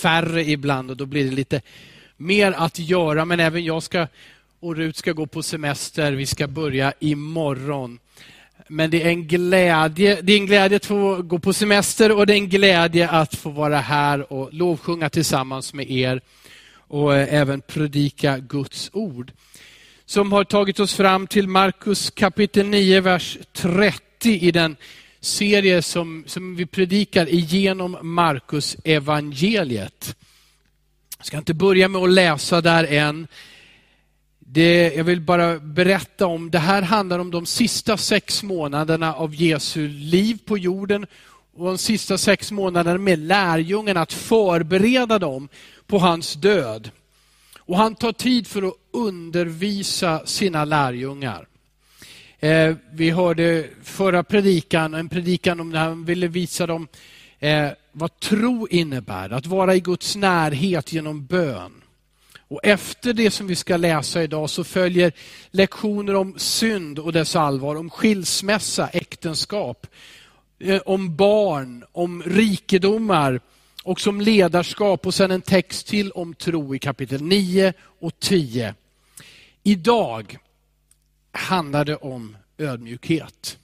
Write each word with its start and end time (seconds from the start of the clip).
färre 0.00 0.44
ibland 0.50 0.90
och 0.90 0.96
då 0.96 1.06
blir 1.06 1.24
det 1.24 1.30
lite 1.30 1.60
mer 2.16 2.52
att 2.52 2.78
göra. 2.78 3.24
Men 3.24 3.40
även 3.40 3.64
jag 3.64 3.82
ska 3.82 4.06
och 4.60 4.76
Rut 4.76 4.96
ska 4.96 5.12
gå 5.12 5.26
på 5.26 5.42
semester. 5.42 6.12
Vi 6.12 6.26
ska 6.26 6.46
börja 6.46 6.92
imorgon. 6.98 7.98
Men 8.68 8.90
det 8.90 9.02
är 9.02 9.08
en 9.08 9.26
glädje, 9.26 10.18
det 10.22 10.32
är 10.32 10.36
en 10.36 10.46
glädje 10.46 10.76
att 10.76 10.86
få 10.86 11.22
gå 11.22 11.38
på 11.38 11.52
semester 11.52 12.16
och 12.16 12.26
det 12.26 12.32
är 12.32 12.36
en 12.36 12.48
glädje 12.48 13.08
att 13.08 13.34
få 13.34 13.50
vara 13.50 13.78
här 13.78 14.32
och 14.32 14.54
lovsjunga 14.54 15.10
tillsammans 15.10 15.74
med 15.74 15.90
er 15.90 16.20
och 16.76 17.16
eh, 17.16 17.34
även 17.34 17.60
predika 17.60 18.38
Guds 18.38 18.90
ord. 18.92 19.32
Som 20.06 20.32
har 20.32 20.44
tagit 20.44 20.80
oss 20.80 20.94
fram 20.94 21.26
till 21.26 21.48
Markus 21.48 22.10
kapitel 22.10 22.66
9, 22.66 23.00
vers 23.00 23.38
30 23.52 23.94
i 24.30 24.50
den 24.50 24.76
serie 25.20 25.82
som, 25.82 26.24
som 26.26 26.56
vi 26.56 26.66
predikar 26.66 27.28
igenom 27.28 27.98
Markus 28.02 28.76
evangeliet. 28.84 30.16
Jag 31.18 31.26
ska 31.26 31.38
inte 31.38 31.54
börja 31.54 31.88
med 31.88 32.02
att 32.02 32.10
läsa 32.10 32.60
där 32.60 32.84
än. 32.84 33.26
Det, 34.38 34.94
jag 34.94 35.04
vill 35.04 35.20
bara 35.20 35.58
berätta 35.58 36.26
om, 36.26 36.50
det 36.50 36.58
här 36.58 36.82
handlar 36.82 37.18
om 37.18 37.30
de 37.30 37.46
sista 37.46 37.96
sex 37.96 38.42
månaderna 38.42 39.14
av 39.14 39.34
Jesu 39.34 39.88
liv 39.88 40.38
på 40.44 40.58
jorden 40.58 41.06
och 41.54 41.66
de 41.66 41.78
sista 41.78 42.18
sex 42.18 42.52
månaderna 42.52 42.98
med 42.98 43.18
lärjungarna, 43.18 44.00
att 44.00 44.12
förbereda 44.12 45.18
dem 45.18 45.48
på 45.86 45.98
hans 45.98 46.34
död. 46.34 46.90
Och 47.58 47.76
han 47.76 47.94
tar 47.94 48.12
tid 48.12 48.46
för 48.46 48.62
att 48.62 48.74
undervisa 48.92 50.26
sina 50.26 50.64
lärjungar. 50.64 51.46
Eh, 52.42 52.74
vi 52.92 53.10
hörde 53.10 53.68
förra 53.82 54.22
predikan, 54.22 54.94
en 54.94 55.08
predikan 55.08 55.60
om 55.60 55.70
när 55.70 55.78
han 55.78 56.04
ville 56.04 56.28
visa 56.28 56.66
dem 56.66 56.88
eh, 57.38 57.68
vad 57.92 58.20
tro 58.20 58.68
innebär, 58.70 59.30
att 59.30 59.46
vara 59.46 59.74
i 59.74 59.80
Guds 59.80 60.16
närhet 60.16 60.92
genom 60.92 61.26
bön. 61.26 61.72
Och 62.48 62.60
efter 62.62 63.12
det 63.12 63.30
som 63.30 63.46
vi 63.46 63.56
ska 63.56 63.76
läsa 63.76 64.22
idag 64.22 64.50
så 64.50 64.64
följer 64.64 65.12
lektioner 65.50 66.14
om 66.14 66.34
synd 66.38 66.98
och 66.98 67.12
dess 67.12 67.36
allvar, 67.36 67.76
om 67.76 67.90
skilsmässa, 67.90 68.88
äktenskap, 68.88 69.86
eh, 70.58 70.80
om 70.86 71.16
barn, 71.16 71.84
om 71.92 72.22
rikedomar 72.22 73.40
och 73.82 74.00
som 74.00 74.20
ledarskap 74.20 75.06
och 75.06 75.14
sen 75.14 75.30
en 75.30 75.42
text 75.42 75.86
till 75.86 76.12
om 76.12 76.34
tro 76.34 76.74
i 76.74 76.78
kapitel 76.78 77.22
9 77.22 77.72
och 78.00 78.20
10. 78.20 78.74
Idag 79.62 80.38
handlar 81.32 81.84
det 81.84 81.96
om 81.96 82.36
ödmjukhet. 82.58 83.58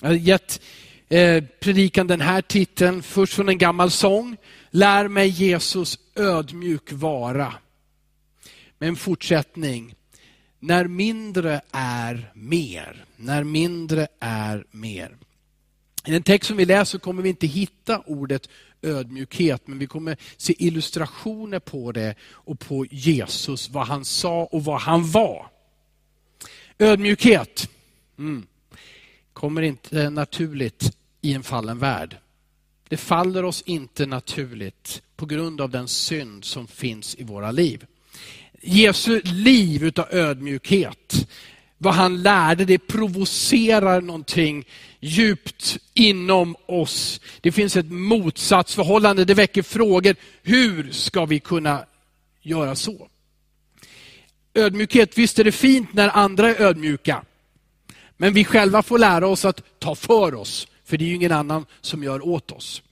Jag 0.00 0.08
har 0.08 0.14
gett 0.14 0.60
eh, 1.08 1.44
predikan 1.60 2.06
den 2.06 2.20
här 2.20 2.42
titeln, 2.42 3.02
först 3.02 3.34
från 3.34 3.48
en 3.48 3.58
gammal 3.58 3.90
sång, 3.90 4.36
Lär 4.74 5.08
mig 5.08 5.28
Jesus 5.28 5.98
ödmjuk 6.14 6.92
vara. 6.92 7.54
Med 8.78 8.88
en 8.88 8.96
fortsättning, 8.96 9.94
när 10.60 10.86
mindre 10.86 11.60
är 11.72 12.32
mer. 12.34 13.04
När 13.16 13.44
mindre 13.44 14.08
är 14.20 14.64
mer. 14.70 15.16
I 16.06 16.10
den 16.10 16.22
text 16.22 16.48
som 16.48 16.56
vi 16.56 16.64
läser 16.64 16.98
kommer 16.98 17.22
vi 17.22 17.28
inte 17.28 17.46
hitta 17.46 17.98
ordet 18.06 18.48
ödmjukhet, 18.82 19.66
men 19.66 19.78
vi 19.78 19.86
kommer 19.86 20.16
se 20.36 20.54
illustrationer 20.58 21.58
på 21.58 21.92
det 21.92 22.14
och 22.22 22.60
på 22.60 22.86
Jesus, 22.90 23.70
vad 23.70 23.86
han 23.86 24.04
sa 24.04 24.44
och 24.44 24.64
vad 24.64 24.80
han 24.80 25.10
var. 25.10 25.46
Ödmjukhet 26.78 27.68
mm. 28.18 28.46
kommer 29.32 29.62
inte 29.62 30.10
naturligt 30.10 30.96
i 31.20 31.32
en 31.32 31.42
fallen 31.42 31.78
värld. 31.78 32.16
Det 32.88 32.96
faller 32.96 33.44
oss 33.44 33.62
inte 33.66 34.06
naturligt 34.06 35.02
på 35.16 35.26
grund 35.26 35.60
av 35.60 35.70
den 35.70 35.88
synd 35.88 36.44
som 36.44 36.66
finns 36.66 37.14
i 37.14 37.24
våra 37.24 37.50
liv. 37.50 37.86
Jesu 38.62 39.20
liv 39.24 39.84
utav 39.84 40.06
ödmjukhet, 40.10 41.28
vad 41.78 41.94
han 41.94 42.22
lärde, 42.22 42.64
det 42.64 42.78
provocerar 42.78 44.00
någonting 44.00 44.64
djupt 45.00 45.78
inom 45.94 46.56
oss. 46.66 47.20
Det 47.40 47.52
finns 47.52 47.76
ett 47.76 47.90
motsatsförhållande, 47.90 49.24
det 49.24 49.34
väcker 49.34 49.62
frågor. 49.62 50.16
Hur 50.42 50.90
ska 50.92 51.24
vi 51.24 51.40
kunna 51.40 51.84
göra 52.42 52.76
så? 52.76 53.08
Ödmjukhet, 54.54 55.18
visst 55.18 55.38
är 55.38 55.44
det 55.44 55.52
fint 55.52 55.92
när 55.92 56.08
andra 56.08 56.48
är 56.48 56.60
ödmjuka. 56.60 57.24
Men 58.16 58.32
vi 58.32 58.44
själva 58.44 58.82
får 58.82 58.98
lära 58.98 59.26
oss 59.26 59.44
att 59.44 59.62
ta 59.78 59.94
för 59.94 60.34
oss, 60.34 60.68
för 60.84 60.96
det 60.96 61.04
är 61.04 61.08
ju 61.08 61.14
ingen 61.14 61.32
annan 61.32 61.66
som 61.80 62.02
gör 62.02 62.26
åt 62.26 62.50
oss. 62.50 62.82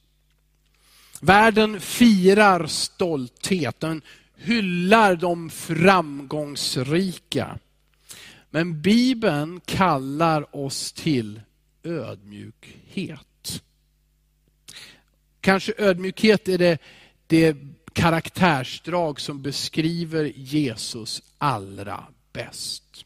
Världen 1.20 1.81
firar 1.81 2.66
stolthet, 2.66 3.81
den 3.81 4.03
hyllar 4.37 5.16
de 5.16 5.50
framgångsrika. 5.50 7.59
Men 8.50 8.82
Bibeln 8.82 9.60
kallar 9.65 10.56
oss 10.56 10.93
till 10.93 11.41
ödmjukhet. 11.82 13.62
Kanske 15.41 15.72
ödmjukhet 15.78 16.49
är 16.49 16.59
det, 16.59 16.78
det 17.26 17.56
karaktärsdrag 17.92 19.20
som 19.20 19.42
beskriver 19.42 20.24
Jesus 20.36 21.22
allra 21.38 22.04
bäst. 22.32 23.04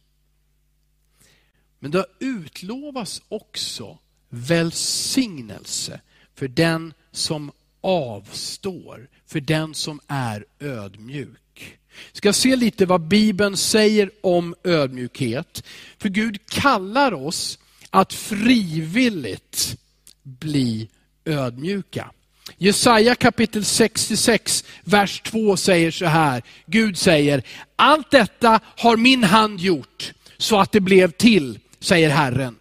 Men 1.78 1.90
det 1.90 2.06
utlovas 2.18 3.22
också 3.28 3.98
välsignelse 4.28 6.00
för 6.34 6.48
den 6.48 6.94
som 7.12 7.52
avstår, 7.80 9.08
för 9.26 9.40
den 9.40 9.74
som 9.74 10.00
är 10.06 10.44
ödmjuk. 10.60 11.78
Vi 12.12 12.18
ska 12.18 12.32
se 12.32 12.56
lite 12.56 12.86
vad 12.86 13.00
Bibeln 13.00 13.56
säger 13.56 14.10
om 14.20 14.54
ödmjukhet. 14.64 15.64
För 15.98 16.08
Gud 16.08 16.46
kallar 16.46 17.12
oss 17.12 17.58
att 17.90 18.12
frivilligt 18.12 19.76
bli 20.22 20.88
ödmjuka. 21.24 22.10
Jesaja 22.58 23.14
kapitel 23.14 23.64
66, 23.64 24.64
vers 24.84 25.20
2 25.20 25.56
säger 25.56 25.90
så 25.90 26.06
här. 26.06 26.42
Gud 26.66 26.98
säger, 26.98 27.42
allt 27.76 28.10
detta 28.10 28.60
har 28.76 28.96
min 28.96 29.24
hand 29.24 29.60
gjort 29.60 30.12
så 30.38 30.60
att 30.60 30.72
det 30.72 30.80
blev 30.80 31.10
till, 31.10 31.58
säger 31.80 32.10
Herren. 32.10 32.56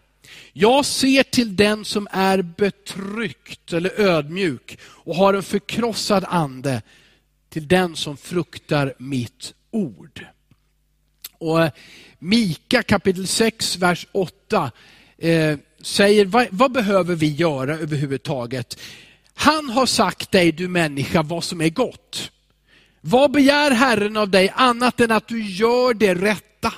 Jag 0.53 0.85
ser 0.85 1.23
till 1.23 1.55
den 1.55 1.85
som 1.85 2.07
är 2.11 2.41
betryckt 2.41 3.73
eller 3.73 3.99
ödmjuk 4.01 4.77
och 4.83 5.15
har 5.15 5.33
en 5.33 5.43
förkrossad 5.43 6.25
ande, 6.27 6.81
till 7.49 7.67
den 7.67 7.95
som 7.95 8.17
fruktar 8.17 8.93
mitt 8.97 9.53
ord. 9.71 10.25
Och 11.37 11.63
eh, 11.63 11.71
Mika 12.19 12.83
kapitel 12.83 13.27
6, 13.27 13.77
vers 13.77 14.07
8 14.11 14.71
eh, 15.17 15.57
säger, 15.81 16.25
vad, 16.25 16.47
vad 16.51 16.71
behöver 16.71 17.15
vi 17.15 17.27
göra 17.27 17.77
överhuvudtaget? 17.77 18.77
Han 19.33 19.69
har 19.69 19.85
sagt 19.85 20.31
dig, 20.31 20.51
du 20.51 20.67
människa, 20.67 21.23
vad 21.23 21.43
som 21.43 21.61
är 21.61 21.69
gott. 21.69 22.31
Vad 23.01 23.31
begär 23.31 23.71
Herren 23.71 24.17
av 24.17 24.29
dig 24.29 24.53
annat 24.55 24.99
än 24.99 25.11
att 25.11 25.27
du 25.27 25.45
gör 25.45 25.93
det 25.93 26.15
rätta, 26.15 26.73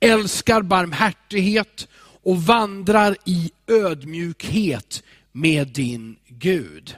älskar 0.00 0.62
barmhärtighet 0.62 1.88
och 2.22 2.42
vandrar 2.42 3.16
i 3.24 3.50
ödmjukhet 3.66 5.02
med 5.32 5.68
din 5.68 6.16
Gud. 6.26 6.96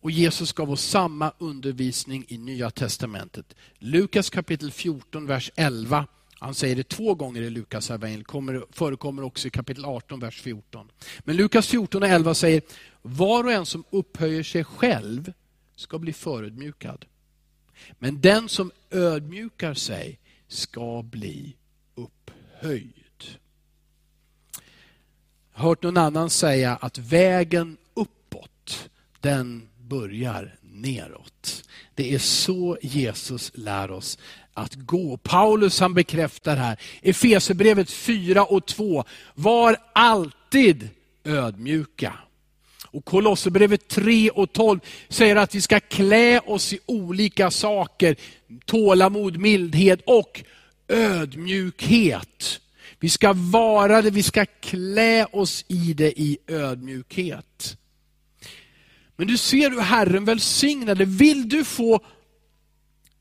Och 0.00 0.10
Jesus 0.10 0.52
gav 0.52 0.70
oss 0.70 0.84
samma 0.84 1.32
undervisning 1.38 2.24
i 2.28 2.38
Nya 2.38 2.70
Testamentet. 2.70 3.54
Lukas 3.78 4.30
kapitel 4.30 4.70
14, 4.70 5.26
vers 5.26 5.50
11. 5.56 6.06
Han 6.38 6.54
säger 6.54 6.76
det 6.76 6.88
två 6.88 7.14
gånger 7.14 7.42
i 7.42 7.50
Lukas 7.50 7.90
evangeliet, 7.90 8.26
förekommer 8.70 9.22
också 9.22 9.48
i 9.48 9.50
kapitel 9.50 9.84
18, 9.84 10.20
vers 10.20 10.40
14. 10.40 10.90
Men 11.20 11.36
Lukas 11.36 11.66
14 11.66 12.02
och 12.02 12.08
11 12.08 12.34
säger, 12.34 12.62
var 13.02 13.44
och 13.44 13.52
en 13.52 13.66
som 13.66 13.84
upphöjer 13.90 14.42
sig 14.42 14.64
själv 14.64 15.32
ska 15.76 15.98
bli 15.98 16.12
förödmjukad. 16.12 17.04
Men 17.98 18.20
den 18.20 18.48
som 18.48 18.70
ödmjukar 18.90 19.74
sig 19.74 20.18
ska 20.48 21.02
bli 21.02 21.56
upphöjd. 21.94 22.92
Jag 25.54 25.62
har 25.62 25.68
hört 25.68 25.82
någon 25.82 25.96
annan 25.96 26.30
säga 26.30 26.76
att 26.76 26.98
vägen 26.98 27.76
uppåt, 27.94 28.90
den 29.20 29.68
börjar 29.78 30.58
neråt. 30.60 31.68
Det 31.94 32.14
är 32.14 32.18
så 32.18 32.78
Jesus 32.82 33.52
lär 33.54 33.90
oss 33.90 34.18
att 34.58 34.74
gå. 34.74 35.16
Paulus 35.16 35.80
han 35.80 35.94
bekräftar 35.94 36.56
här, 36.56 36.76
Efesierbrevet 37.02 37.90
4 37.90 38.44
och 38.44 38.66
2, 38.66 39.04
var 39.34 39.76
alltid 39.92 40.88
ödmjuka. 41.24 42.12
Och 42.90 43.04
Kolosserbrevet 43.04 43.88
3 43.88 44.30
och 44.30 44.52
12 44.52 44.80
säger 45.08 45.36
att 45.36 45.54
vi 45.54 45.60
ska 45.60 45.80
klä 45.80 46.40
oss 46.40 46.72
i 46.72 46.78
olika 46.86 47.50
saker. 47.50 48.16
Tålamod, 48.64 49.36
mildhet 49.36 50.00
och 50.06 50.42
ödmjukhet. 50.88 52.60
Vi 53.00 53.08
ska 53.08 53.32
vara 53.32 54.02
det, 54.02 54.10
vi 54.10 54.22
ska 54.22 54.46
klä 54.46 55.24
oss 55.24 55.64
i 55.68 55.94
det 55.94 56.20
i 56.20 56.38
ödmjukhet. 56.46 57.76
Men 59.16 59.26
du 59.26 59.36
ser 59.36 59.70
hur 59.70 59.80
Herren 59.80 60.24
välsignade. 60.24 61.04
Vill 61.04 61.48
du 61.48 61.64
få 61.64 62.00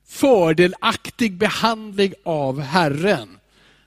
fördelaktig 0.07 1.37
behandling 1.37 2.13
av 2.23 2.61
Herren? 2.61 3.39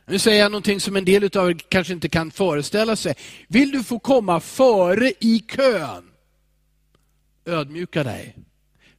Nu 0.07 0.19
säger 0.19 0.43
jag 0.43 0.53
någonting 0.53 0.81
som 0.81 0.97
en 0.97 1.05
del 1.05 1.39
av 1.39 1.51
er 1.51 1.55
kanske 1.69 1.93
inte 1.93 2.09
kan 2.09 2.31
föreställa 2.31 2.97
sig. 2.97 3.15
Vill 3.49 3.71
du 3.71 3.85
få 3.85 3.99
komma 3.99 4.41
före 4.41 5.13
i 5.21 5.45
kön? 5.49 6.11
Ödmjuka 7.45 8.05
dig. 8.05 8.37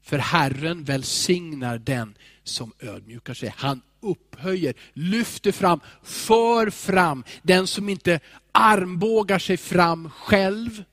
För 0.02 0.18
Herren 0.18 0.84
välsignar 0.84 1.78
den 1.78 2.18
som 2.44 2.74
ödmjukar 2.80 3.34
sig. 3.34 3.54
Han 3.58 3.82
upphöjer, 4.02 4.74
lyfter 4.94 5.52
fram, 5.52 5.80
för 6.04 6.70
fram 6.70 7.24
den 7.42 7.68
som 7.68 7.90
inte 7.90 8.20
armbågar 8.52 9.40
sig 9.40 9.58
fram 9.58 10.10
själv 10.10 10.84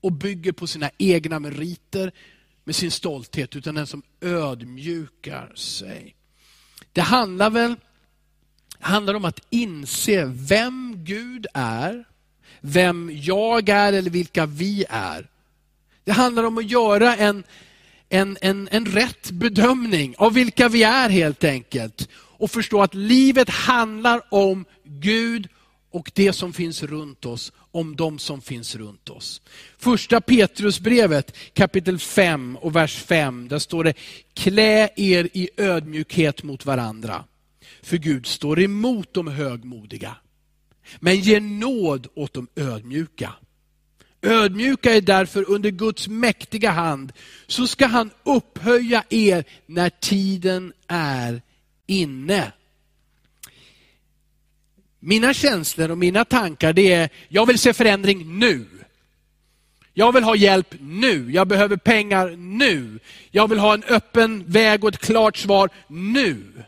och 0.00 0.12
bygger 0.12 0.52
på 0.52 0.66
sina 0.66 0.90
egna 0.98 1.38
meriter 1.38 2.12
med 2.66 2.76
sin 2.76 2.90
stolthet, 2.90 3.56
utan 3.56 3.74
den 3.74 3.86
som 3.86 4.02
ödmjukar 4.20 5.52
sig. 5.54 6.14
Det 6.92 7.00
handlar 7.00 7.50
väl 7.50 7.76
handlar 8.80 9.14
om 9.14 9.24
att 9.24 9.40
inse 9.50 10.24
vem 10.24 10.94
Gud 11.04 11.46
är, 11.54 12.04
vem 12.60 13.10
jag 13.14 13.68
är 13.68 13.92
eller 13.92 14.10
vilka 14.10 14.46
vi 14.46 14.84
är. 14.88 15.28
Det 16.04 16.12
handlar 16.12 16.44
om 16.44 16.58
att 16.58 16.70
göra 16.70 17.16
en, 17.16 17.44
en, 18.08 18.38
en, 18.40 18.68
en 18.72 18.86
rätt 18.86 19.30
bedömning 19.30 20.14
av 20.18 20.34
vilka 20.34 20.68
vi 20.68 20.82
är 20.82 21.08
helt 21.08 21.44
enkelt. 21.44 22.08
Och 22.14 22.50
förstå 22.50 22.82
att 22.82 22.94
livet 22.94 23.48
handlar 23.48 24.34
om 24.34 24.64
Gud 24.84 25.48
och 25.90 26.12
det 26.14 26.32
som 26.32 26.52
finns 26.52 26.82
runt 26.82 27.26
oss, 27.26 27.52
om 27.76 27.96
de 27.96 28.18
som 28.18 28.40
finns 28.40 28.76
runt 28.76 29.10
oss. 29.10 29.42
Första 29.78 30.20
Petrusbrevet 30.20 31.36
kapitel 31.54 31.98
5 31.98 32.56
och 32.56 32.76
vers 32.76 32.96
5, 32.96 33.48
där 33.48 33.58
står 33.58 33.84
det, 33.84 33.94
klä 34.34 34.88
er 34.96 35.28
i 35.32 35.48
ödmjukhet 35.56 36.42
mot 36.42 36.66
varandra. 36.66 37.24
För 37.82 37.96
Gud 37.96 38.26
står 38.26 38.60
emot 38.60 39.14
de 39.14 39.26
högmodiga, 39.26 40.16
men 40.98 41.16
ger 41.16 41.40
nåd 41.40 42.06
åt 42.14 42.34
de 42.34 42.48
ödmjuka. 42.56 43.32
Ödmjuka 44.22 44.94
är 44.94 45.00
därför 45.00 45.50
under 45.50 45.70
Guds 45.70 46.08
mäktiga 46.08 46.70
hand, 46.70 47.12
så 47.46 47.66
ska 47.66 47.86
han 47.86 48.10
upphöja 48.24 49.04
er 49.08 49.44
när 49.66 49.90
tiden 49.90 50.72
är 50.86 51.42
inne. 51.86 52.52
Mina 55.06 55.34
känslor 55.34 55.90
och 55.90 55.98
mina 55.98 56.24
tankar 56.24 56.72
det 56.72 56.92
är, 56.92 57.08
jag 57.28 57.46
vill 57.46 57.58
se 57.58 57.72
förändring 57.72 58.38
nu. 58.38 58.66
Jag 59.94 60.12
vill 60.12 60.24
ha 60.24 60.36
hjälp 60.36 60.74
nu. 60.80 61.32
Jag 61.32 61.48
behöver 61.48 61.76
pengar 61.76 62.30
nu. 62.36 62.98
Jag 63.30 63.48
vill 63.48 63.58
ha 63.58 63.74
en 63.74 63.82
öppen 63.82 64.44
väg 64.46 64.84
och 64.84 64.94
ett 64.94 64.98
klart 64.98 65.36
svar 65.36 65.70
nu. 65.88 66.64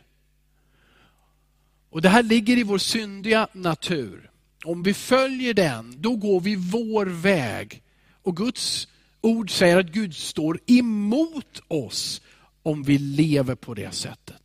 Och 1.91 2.03
Det 2.03 2.09
här 2.09 2.23
ligger 2.23 2.57
i 2.57 2.63
vår 2.63 2.79
syndiga 2.79 3.49
natur. 3.53 4.31
Om 4.65 4.83
vi 4.83 4.95
följer 4.95 5.55
den, 5.55 5.95
då 5.97 6.17
går 6.17 6.41
vi 6.41 6.57
vår 6.57 7.07
väg. 7.07 7.83
Och 8.23 8.37
Guds 8.37 8.89
ord 9.21 9.51
säger 9.51 9.79
att 9.79 9.87
Gud 9.87 10.17
står 10.17 10.61
emot 10.67 11.63
oss 11.69 12.21
om 12.63 12.83
vi 12.83 12.99
lever 12.99 13.55
på 13.55 13.75
det 13.75 13.95
sättet. 13.95 14.38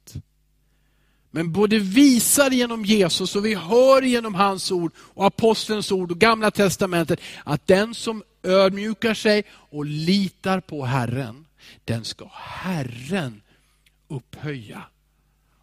Men 1.35 1.51
både 1.51 1.79
visar 1.79 2.51
genom 2.51 2.85
Jesus 2.85 3.35
och 3.35 3.45
vi 3.45 3.55
hör 3.55 4.01
genom 4.01 4.35
hans 4.35 4.71
ord 4.71 4.91
och 4.97 5.25
apostelns 5.25 5.91
ord 5.91 6.11
och 6.11 6.19
gamla 6.19 6.51
testamentet 6.51 7.19
att 7.43 7.67
den 7.67 7.95
som 7.95 8.23
ödmjukar 8.43 9.13
sig 9.13 9.43
och 9.49 9.85
litar 9.85 10.59
på 10.59 10.85
Herren, 10.85 11.45
den 11.85 12.05
ska 12.05 12.29
Herren 12.33 13.41
upphöja. 14.07 14.83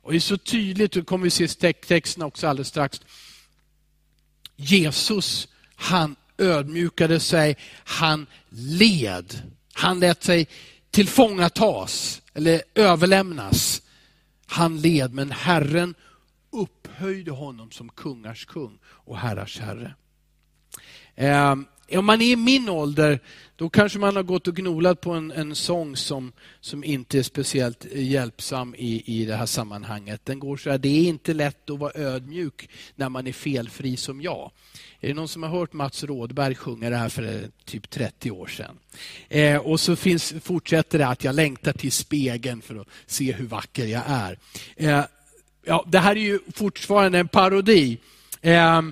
Och 0.02 0.12
Det 0.12 0.18
är 0.18 0.20
så 0.20 0.38
tydligt, 0.38 0.92
det 0.92 1.02
kommer 1.02 1.24
vi 1.24 1.30
se 1.30 1.44
i 1.44 1.72
texten 1.72 2.22
också 2.22 2.46
alldeles 2.46 2.68
strax. 2.68 3.00
Jesus, 4.56 5.48
han 5.74 6.16
ödmjukade 6.38 7.20
sig, 7.20 7.56
han 7.84 8.26
led. 8.48 9.42
Han 9.72 10.00
lät 10.00 10.24
sig 10.24 10.48
tillfångatas 10.90 12.22
eller 12.34 12.62
överlämnas. 12.74 13.82
Han 14.50 14.80
led, 14.80 15.12
men 15.12 15.30
Herren 15.30 15.94
upphöjde 16.52 17.30
honom 17.30 17.70
som 17.70 17.88
kungars 17.88 18.44
kung 18.44 18.78
och 18.84 19.18
herrars 19.18 19.58
herre. 19.58 19.94
Ehm, 21.14 21.66
om 21.98 22.06
man 22.06 22.22
är 22.22 22.32
i 22.32 22.36
min 22.36 22.68
ålder, 22.68 23.20
då 23.56 23.68
kanske 23.68 23.98
man 23.98 24.16
har 24.16 24.22
gått 24.22 24.48
och 24.48 24.56
gnolat 24.56 25.00
på 25.00 25.12
en, 25.12 25.30
en 25.30 25.54
sång 25.54 25.96
som, 25.96 26.32
som 26.60 26.84
inte 26.84 27.18
är 27.18 27.22
speciellt 27.22 27.86
eh, 27.92 28.10
hjälpsam 28.10 28.74
i, 28.78 29.20
i 29.20 29.24
det 29.24 29.36
här 29.36 29.46
sammanhanget. 29.46 30.20
Den 30.24 30.38
går 30.38 30.56
så 30.56 30.70
här, 30.70 30.78
det 30.78 30.88
är 30.88 31.08
inte 31.08 31.34
lätt 31.34 31.70
att 31.70 31.78
vara 31.78 31.92
ödmjuk 31.94 32.68
när 32.96 33.08
man 33.08 33.26
är 33.26 33.32
felfri 33.32 33.96
som 33.96 34.20
jag. 34.20 34.50
Är 35.00 35.08
det 35.08 35.14
någon 35.14 35.28
som 35.28 35.42
har 35.42 35.50
hört 35.50 35.72
Mats 35.72 36.04
Rådberg 36.04 36.54
sjunga 36.54 36.90
det 36.90 36.96
här 36.96 37.08
för 37.08 37.22
eh, 37.22 37.40
typ 37.64 37.90
30 37.90 38.30
år 38.30 38.46
sedan? 38.46 38.78
Eh, 39.28 39.56
och 39.56 39.80
så 39.80 39.96
finns, 39.96 40.34
fortsätter 40.42 40.98
det 40.98 41.06
att 41.06 41.24
jag 41.24 41.34
längtar 41.34 41.72
till 41.72 41.92
spegeln 41.92 42.62
för 42.62 42.76
att 42.76 42.88
se 43.06 43.32
hur 43.32 43.46
vacker 43.46 43.86
jag 43.86 44.02
är. 44.06 44.38
Eh, 44.76 45.04
ja, 45.64 45.84
det 45.88 45.98
här 45.98 46.16
är 46.16 46.20
ju 46.20 46.38
fortfarande 46.54 47.18
en 47.18 47.28
parodi. 47.28 47.98
Eh, 48.40 48.82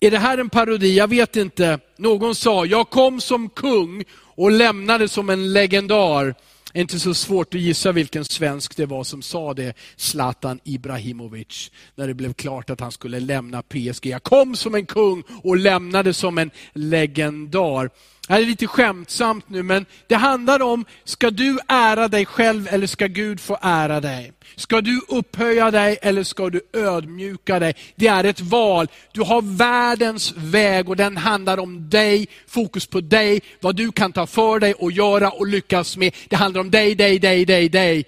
är 0.00 0.10
det 0.10 0.18
här 0.18 0.38
en 0.38 0.50
parodi? 0.50 0.96
Jag 0.96 1.08
vet 1.08 1.36
inte. 1.36 1.78
Någon 1.96 2.34
sa, 2.34 2.66
jag 2.66 2.90
kom 2.90 3.20
som 3.20 3.48
kung 3.48 4.04
och 4.12 4.50
lämnade 4.50 5.08
som 5.08 5.30
en 5.30 5.52
legendar. 5.52 6.34
Det 6.72 6.78
är 6.78 6.80
Inte 6.80 7.00
så 7.00 7.14
svårt 7.14 7.54
att 7.54 7.60
gissa 7.60 7.92
vilken 7.92 8.24
svensk 8.24 8.76
det 8.76 8.86
var 8.86 9.04
som 9.04 9.22
sa 9.22 9.54
det, 9.54 9.74
Zlatan 9.96 10.60
Ibrahimovic, 10.64 11.70
när 11.94 12.06
det 12.06 12.14
blev 12.14 12.32
klart 12.32 12.70
att 12.70 12.80
han 12.80 12.92
skulle 12.92 13.20
lämna 13.20 13.62
PSG. 13.62 14.06
Jag 14.06 14.22
kom 14.22 14.56
som 14.56 14.74
en 14.74 14.86
kung 14.86 15.22
och 15.42 15.56
lämnade 15.56 16.14
som 16.14 16.38
en 16.38 16.50
legendar. 16.72 17.90
Det 18.30 18.34
här 18.34 18.42
är 18.42 18.46
lite 18.46 18.66
skämtsamt 18.66 19.48
nu, 19.48 19.62
men 19.62 19.86
det 20.06 20.14
handlar 20.14 20.62
om, 20.62 20.84
ska 21.04 21.30
du 21.30 21.58
ära 21.68 22.08
dig 22.08 22.26
själv 22.26 22.68
eller 22.70 22.86
ska 22.86 23.06
Gud 23.06 23.40
få 23.40 23.58
ära 23.62 24.00
dig? 24.00 24.32
Ska 24.56 24.80
du 24.80 25.00
upphöja 25.08 25.70
dig 25.70 25.98
eller 26.02 26.22
ska 26.22 26.50
du 26.50 26.60
ödmjuka 26.72 27.58
dig? 27.58 27.74
Det 27.96 28.06
är 28.06 28.24
ett 28.24 28.40
val. 28.40 28.88
Du 29.12 29.22
har 29.22 29.42
världens 29.42 30.32
väg 30.36 30.88
och 30.88 30.96
den 30.96 31.16
handlar 31.16 31.58
om 31.58 31.90
dig, 31.90 32.28
fokus 32.46 32.86
på 32.86 33.00
dig, 33.00 33.40
vad 33.60 33.76
du 33.76 33.92
kan 33.92 34.12
ta 34.12 34.26
för 34.26 34.60
dig 34.60 34.74
och 34.74 34.92
göra 34.92 35.30
och 35.30 35.46
lyckas 35.46 35.96
med. 35.96 36.14
Det 36.28 36.36
handlar 36.36 36.60
om 36.60 36.70
dig, 36.70 36.94
dig, 36.94 37.18
dig, 37.18 37.44
dig, 37.44 37.68
dig. 37.68 38.04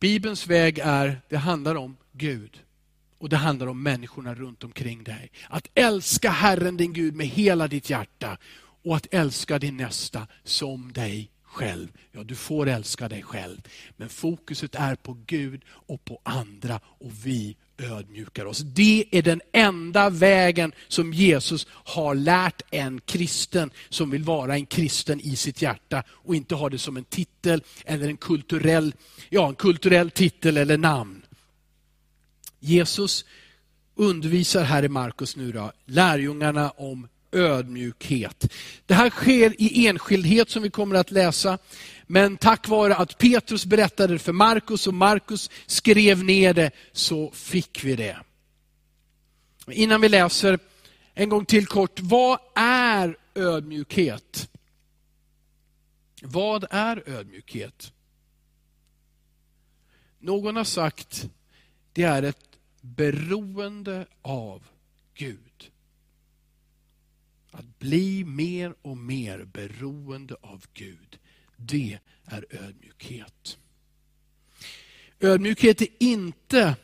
Bibelns 0.00 0.46
väg 0.46 0.80
är, 0.84 1.20
det 1.28 1.36
handlar 1.36 1.74
om 1.74 1.96
Gud. 2.12 2.58
Och 3.18 3.28
det 3.28 3.36
handlar 3.36 3.66
om 3.66 3.82
människorna 3.82 4.34
runt 4.34 4.64
omkring 4.64 5.04
dig. 5.04 5.30
Att 5.48 5.66
älska 5.74 6.30
Herren 6.30 6.76
din 6.76 6.92
Gud 6.92 7.16
med 7.16 7.26
hela 7.26 7.68
ditt 7.68 7.90
hjärta 7.90 8.38
och 8.84 8.96
att 8.96 9.06
älska 9.10 9.58
din 9.58 9.76
nästa 9.76 10.26
som 10.44 10.92
dig 10.92 11.30
själv. 11.50 11.88
Ja, 12.12 12.22
du 12.22 12.34
får 12.34 12.68
älska 12.68 13.08
dig 13.08 13.22
själv. 13.22 13.60
Men 13.96 14.08
fokuset 14.08 14.74
är 14.74 14.94
på 14.94 15.16
Gud 15.26 15.62
och 15.68 16.04
på 16.04 16.20
andra 16.24 16.80
och 16.84 17.12
vi 17.24 17.56
ödmjukar 17.78 18.44
oss. 18.44 18.58
Det 18.58 19.04
är 19.10 19.22
den 19.22 19.40
enda 19.52 20.10
vägen 20.10 20.72
som 20.88 21.12
Jesus 21.12 21.66
har 21.70 22.14
lärt 22.14 22.62
en 22.70 23.00
kristen 23.00 23.70
som 23.88 24.10
vill 24.10 24.22
vara 24.22 24.54
en 24.54 24.66
kristen 24.66 25.20
i 25.20 25.36
sitt 25.36 25.62
hjärta 25.62 26.02
och 26.10 26.34
inte 26.34 26.54
ha 26.54 26.68
det 26.68 26.78
som 26.78 26.96
en 26.96 27.04
titel 27.04 27.62
eller 27.84 28.08
en 28.08 28.16
kulturell, 28.16 28.94
ja, 29.28 29.48
en 29.48 29.54
kulturell 29.54 30.10
titel 30.10 30.56
eller 30.56 30.78
namn. 30.78 31.22
Jesus 32.60 33.24
undervisar 33.94 34.64
här 34.64 34.82
i 34.82 34.88
Markus 34.88 35.36
nu 35.36 35.52
då, 35.52 35.72
lärjungarna 35.86 36.70
om 36.70 37.08
ödmjukhet. 37.32 38.52
Det 38.86 38.94
här 38.94 39.10
sker 39.10 39.54
i 39.62 39.86
enskildhet 39.86 40.50
som 40.50 40.62
vi 40.62 40.70
kommer 40.70 40.96
att 40.96 41.10
läsa. 41.10 41.58
Men 42.06 42.36
tack 42.36 42.68
vare 42.68 42.96
att 42.96 43.18
Petrus 43.18 43.66
berättade 43.66 44.12
det 44.12 44.18
för 44.18 44.32
Markus 44.32 44.86
och 44.86 44.94
Markus 44.94 45.50
skrev 45.66 46.24
ner 46.24 46.54
det 46.54 46.70
så 46.92 47.30
fick 47.30 47.84
vi 47.84 47.96
det. 47.96 48.16
Innan 49.66 50.00
vi 50.00 50.08
läser 50.08 50.58
en 51.14 51.28
gång 51.28 51.44
till 51.44 51.66
kort, 51.66 52.00
vad 52.00 52.38
är 52.54 53.16
ödmjukhet? 53.34 54.50
Vad 56.22 56.64
är 56.70 57.08
ödmjukhet? 57.08 57.92
Någon 60.18 60.56
har 60.56 60.64
sagt, 60.64 61.28
det 61.92 62.02
är 62.02 62.22
ett 62.22 62.58
beroende 62.80 64.06
av 64.22 64.62
Gud. 65.14 65.49
Att 67.50 67.78
bli 67.78 68.24
mer 68.24 68.74
och 68.82 68.96
mer 68.96 69.44
beroende 69.44 70.36
av 70.40 70.64
Gud, 70.74 71.18
det 71.56 71.98
är 72.24 72.46
ödmjukhet. 72.50 73.58
Ödmjukhet 75.20 75.80
är 75.80 75.88
inte 75.98 76.76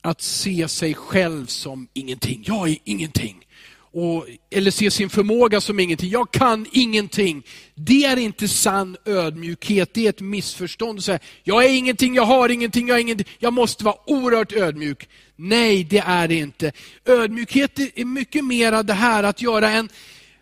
att 0.00 0.20
se 0.20 0.68
sig 0.68 0.94
själv 0.94 1.46
som 1.46 1.88
ingenting. 1.92 2.44
Jag 2.46 2.68
är 2.68 2.78
ingenting 2.84 3.46
och, 3.92 4.26
eller 4.50 4.70
se 4.70 4.90
sin 4.90 5.10
förmåga 5.10 5.60
som 5.60 5.80
ingenting. 5.80 6.10
Jag 6.10 6.30
kan 6.30 6.66
ingenting. 6.72 7.42
Det 7.74 8.04
är 8.04 8.16
inte 8.16 8.48
sann 8.48 8.96
ödmjukhet, 9.04 9.94
det 9.94 10.06
är 10.06 10.10
ett 10.10 10.20
missförstånd. 10.20 10.98
Att 10.98 11.04
säga, 11.04 11.18
jag 11.42 11.64
är 11.64 11.68
ingenting, 11.68 12.14
jag 12.14 12.24
har 12.24 12.48
ingenting, 12.48 12.88
jag 12.88 12.94
har 12.94 13.00
ingenting. 13.00 13.26
Jag 13.38 13.52
måste 13.52 13.84
vara 13.84 13.96
oerhört 14.06 14.52
ödmjuk. 14.52 15.08
Nej, 15.36 15.84
det 15.84 16.02
är 16.06 16.28
det 16.28 16.34
inte. 16.34 16.72
Ödmjukhet 17.06 17.78
är 17.78 18.04
mycket 18.04 18.44
mer 18.44 18.82
det 18.82 18.94
här 18.94 19.22
att 19.22 19.42
göra 19.42 19.70
en 19.70 19.88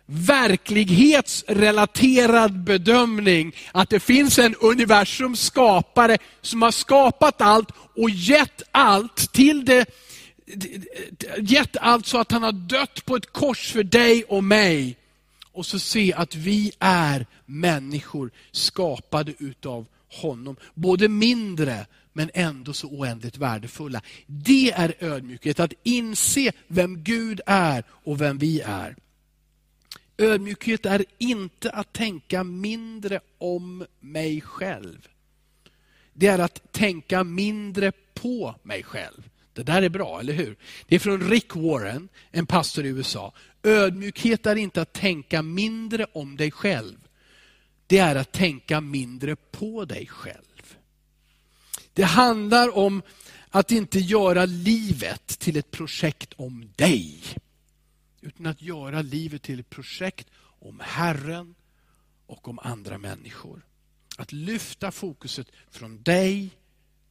verklighetsrelaterad 0.05 2.63
bedömning. 2.63 3.55
Att 3.71 3.89
det 3.89 3.99
finns 3.99 4.39
en 4.39 4.55
universums 4.55 5.41
skapare 5.41 6.17
som 6.41 6.61
har 6.61 6.71
skapat 6.71 7.41
allt 7.41 7.69
och 7.97 8.09
gett 8.09 8.61
allt 8.71 9.33
till 9.33 9.65
det 9.65 9.85
gett 11.37 11.77
allt 11.77 12.05
så 12.05 12.17
att 12.17 12.31
han 12.31 12.43
har 12.43 12.51
dött 12.51 13.05
på 13.05 13.15
ett 13.15 13.33
kors 13.33 13.71
för 13.71 13.83
dig 13.83 14.23
och 14.23 14.43
mig. 14.43 14.97
Och 15.51 15.65
så 15.65 15.79
se 15.79 16.13
att 16.13 16.35
vi 16.35 16.71
är 16.79 17.25
människor 17.45 18.31
skapade 18.51 19.33
utav 19.39 19.85
honom. 20.07 20.55
Både 20.73 21.07
mindre 21.07 21.85
men 22.13 22.31
ändå 22.33 22.73
så 22.73 22.87
oändligt 22.87 23.37
värdefulla. 23.37 24.01
Det 24.25 24.71
är 24.71 24.93
ödmjukhet, 24.99 25.59
att 25.59 25.73
inse 25.83 26.51
vem 26.67 27.03
Gud 27.03 27.41
är 27.45 27.83
och 27.89 28.21
vem 28.21 28.37
vi 28.37 28.61
är. 28.61 28.95
Ödmjukhet 30.17 30.85
är 30.85 31.05
inte 31.17 31.69
att 31.69 31.93
tänka 31.93 32.43
mindre 32.43 33.19
om 33.37 33.85
mig 33.99 34.41
själv. 34.41 35.07
Det 36.13 36.27
är 36.27 36.39
att 36.39 36.71
tänka 36.71 37.23
mindre 37.23 37.91
på 38.13 38.55
mig 38.63 38.83
själv. 38.83 39.29
Det 39.53 39.63
där 39.63 39.81
är 39.81 39.89
bra, 39.89 40.19
eller 40.19 40.33
hur? 40.33 40.57
Det 40.87 40.95
är 40.95 40.99
från 40.99 41.29
Rick 41.29 41.55
Warren, 41.55 42.09
en 42.31 42.45
pastor 42.45 42.85
i 42.85 42.89
USA. 42.89 43.33
Ödmjukhet 43.63 44.45
är 44.45 44.55
inte 44.55 44.81
att 44.81 44.93
tänka 44.93 45.41
mindre 45.41 46.05
om 46.13 46.37
dig 46.37 46.51
själv. 46.51 47.07
Det 47.87 47.97
är 47.97 48.15
att 48.15 48.31
tänka 48.31 48.81
mindre 48.81 49.35
på 49.35 49.85
dig 49.85 50.07
själv. 50.07 50.75
Det 51.93 52.03
handlar 52.03 52.77
om 52.77 53.01
att 53.49 53.71
inte 53.71 53.99
göra 53.99 54.45
livet 54.45 55.27
till 55.27 55.57
ett 55.57 55.71
projekt 55.71 56.33
om 56.33 56.73
dig. 56.75 57.23
Utan 58.21 58.45
att 58.45 58.61
göra 58.61 59.01
livet 59.01 59.41
till 59.41 59.59
ett 59.59 59.69
projekt 59.69 60.27
om 60.59 60.81
Herren 60.83 61.55
och 62.25 62.47
om 62.47 62.59
andra 62.59 62.97
människor. 62.97 63.65
Att 64.17 64.31
lyfta 64.31 64.91
fokuset 64.91 65.47
från 65.69 66.01
dig 66.03 66.49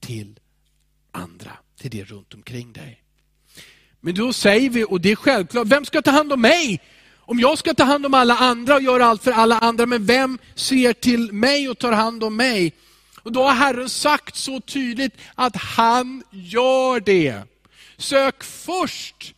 till 0.00 0.40
andra, 1.12 1.50
till 1.80 1.90
det 1.90 2.04
runt 2.04 2.34
omkring 2.34 2.72
dig. 2.72 3.02
Men 4.00 4.14
då 4.14 4.32
säger 4.32 4.70
vi, 4.70 4.84
och 4.84 5.00
det 5.00 5.10
är 5.10 5.16
självklart, 5.16 5.66
vem 5.66 5.84
ska 5.84 6.02
ta 6.02 6.10
hand 6.10 6.32
om 6.32 6.40
mig? 6.40 6.80
Om 7.18 7.40
jag 7.40 7.58
ska 7.58 7.74
ta 7.74 7.84
hand 7.84 8.06
om 8.06 8.14
alla 8.14 8.36
andra 8.36 8.74
och 8.74 8.82
göra 8.82 9.06
allt 9.06 9.22
för 9.22 9.32
alla 9.32 9.58
andra, 9.58 9.86
men 9.86 10.06
vem 10.06 10.38
ser 10.54 10.92
till 10.92 11.32
mig 11.32 11.68
och 11.68 11.78
tar 11.78 11.92
hand 11.92 12.24
om 12.24 12.36
mig? 12.36 12.72
Och 13.22 13.32
Då 13.32 13.42
har 13.42 13.54
Herren 13.54 13.88
sagt 13.88 14.36
så 14.36 14.60
tydligt 14.60 15.12
att 15.34 15.56
han 15.56 16.22
gör 16.30 17.00
det. 17.00 17.42
Sök 17.96 18.44
först 18.44 19.34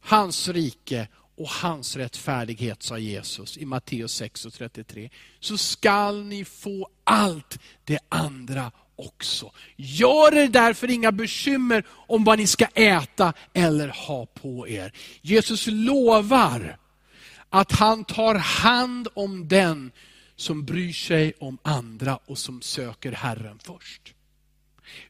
hans 0.00 0.48
rike 0.48 1.08
och 1.36 1.48
hans 1.48 1.96
rättfärdighet, 1.96 2.82
sa 2.82 2.98
Jesus 2.98 3.58
i 3.58 3.64
Matteus 3.64 4.14
6 4.14 4.44
och 4.44 4.52
33. 4.52 5.10
Så 5.40 5.58
skall 5.58 6.24
ni 6.24 6.44
få 6.44 6.88
allt 7.04 7.58
det 7.84 7.98
andra 8.08 8.72
också. 9.00 9.52
Gör 9.76 10.36
er 10.36 10.48
därför 10.48 10.90
inga 10.90 11.12
bekymmer 11.12 11.84
om 11.90 12.24
vad 12.24 12.38
ni 12.38 12.46
ska 12.46 12.66
äta 12.74 13.32
eller 13.54 13.88
ha 13.88 14.26
på 14.26 14.68
er. 14.68 14.92
Jesus 15.20 15.66
lovar 15.66 16.78
att 17.50 17.72
han 17.72 18.04
tar 18.04 18.34
hand 18.34 19.08
om 19.14 19.48
den 19.48 19.92
som 20.36 20.64
bryr 20.64 20.92
sig 20.92 21.32
om 21.38 21.58
andra 21.62 22.18
och 22.26 22.38
som 22.38 22.62
söker 22.62 23.12
Herren 23.12 23.58
först. 23.64 24.14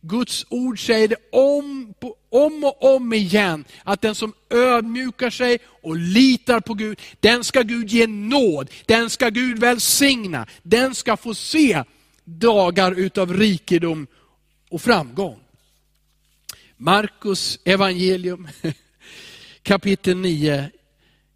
Guds 0.00 0.46
ord 0.48 0.86
säger 0.86 1.08
det 1.08 1.16
om, 1.32 1.94
om 2.30 2.64
och 2.64 2.94
om 2.94 3.12
igen, 3.12 3.64
att 3.84 4.00
den 4.00 4.14
som 4.14 4.32
ödmjukar 4.50 5.30
sig 5.30 5.58
och 5.82 5.96
litar 5.96 6.60
på 6.60 6.74
Gud, 6.74 7.00
den 7.20 7.44
ska 7.44 7.62
Gud 7.62 7.88
ge 7.90 8.06
nåd, 8.06 8.70
den 8.86 9.10
ska 9.10 9.28
Gud 9.28 9.58
välsigna, 9.58 10.46
den 10.62 10.94
ska 10.94 11.16
få 11.16 11.34
se 11.34 11.84
dagar 12.38 12.92
utav 12.92 13.34
rikedom 13.34 14.06
och 14.68 14.82
framgång. 14.82 15.40
Markus 16.76 17.58
evangelium 17.64 18.48
kapitel 19.62 20.16
9. 20.16 20.70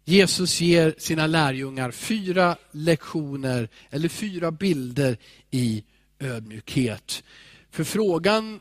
Jesus 0.05 0.61
ger 0.61 0.95
sina 0.97 1.27
lärjungar 1.27 1.91
fyra 1.91 2.57
lektioner, 2.71 3.69
eller 3.89 4.09
fyra 4.09 4.51
bilder 4.51 5.17
i 5.51 5.83
ödmjukhet. 6.19 7.23
För 7.71 7.83
frågan 7.83 8.59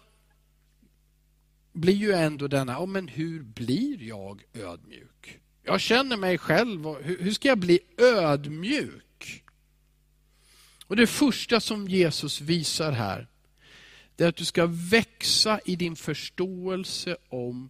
blir 1.73 1.95
ju 1.95 2.13
ändå 2.13 2.49
denna, 2.49 2.81
oh, 2.81 2.87
men 2.87 3.09
hur 3.09 3.43
blir 3.43 4.03
jag 4.03 4.43
ödmjuk? 4.55 5.41
Jag 5.63 5.81
känner 5.81 6.17
mig 6.17 6.39
själv, 6.39 6.87
hur 7.03 7.31
ska 7.31 7.49
jag 7.49 7.59
bli 7.59 7.79
ödmjuk? 7.99 9.04
Och 10.87 10.97
Det 10.97 11.07
första 11.07 11.61
som 11.61 11.89
Jesus 11.89 12.41
visar 12.41 12.93
här, 12.93 13.29
det 14.17 14.25
är 14.25 14.29
att 14.29 14.37
du 14.37 14.45
ska 14.45 14.67
växa 14.67 15.61
i 15.65 15.77
din 15.77 15.97
förståelse 15.97 17.17
om 17.29 17.69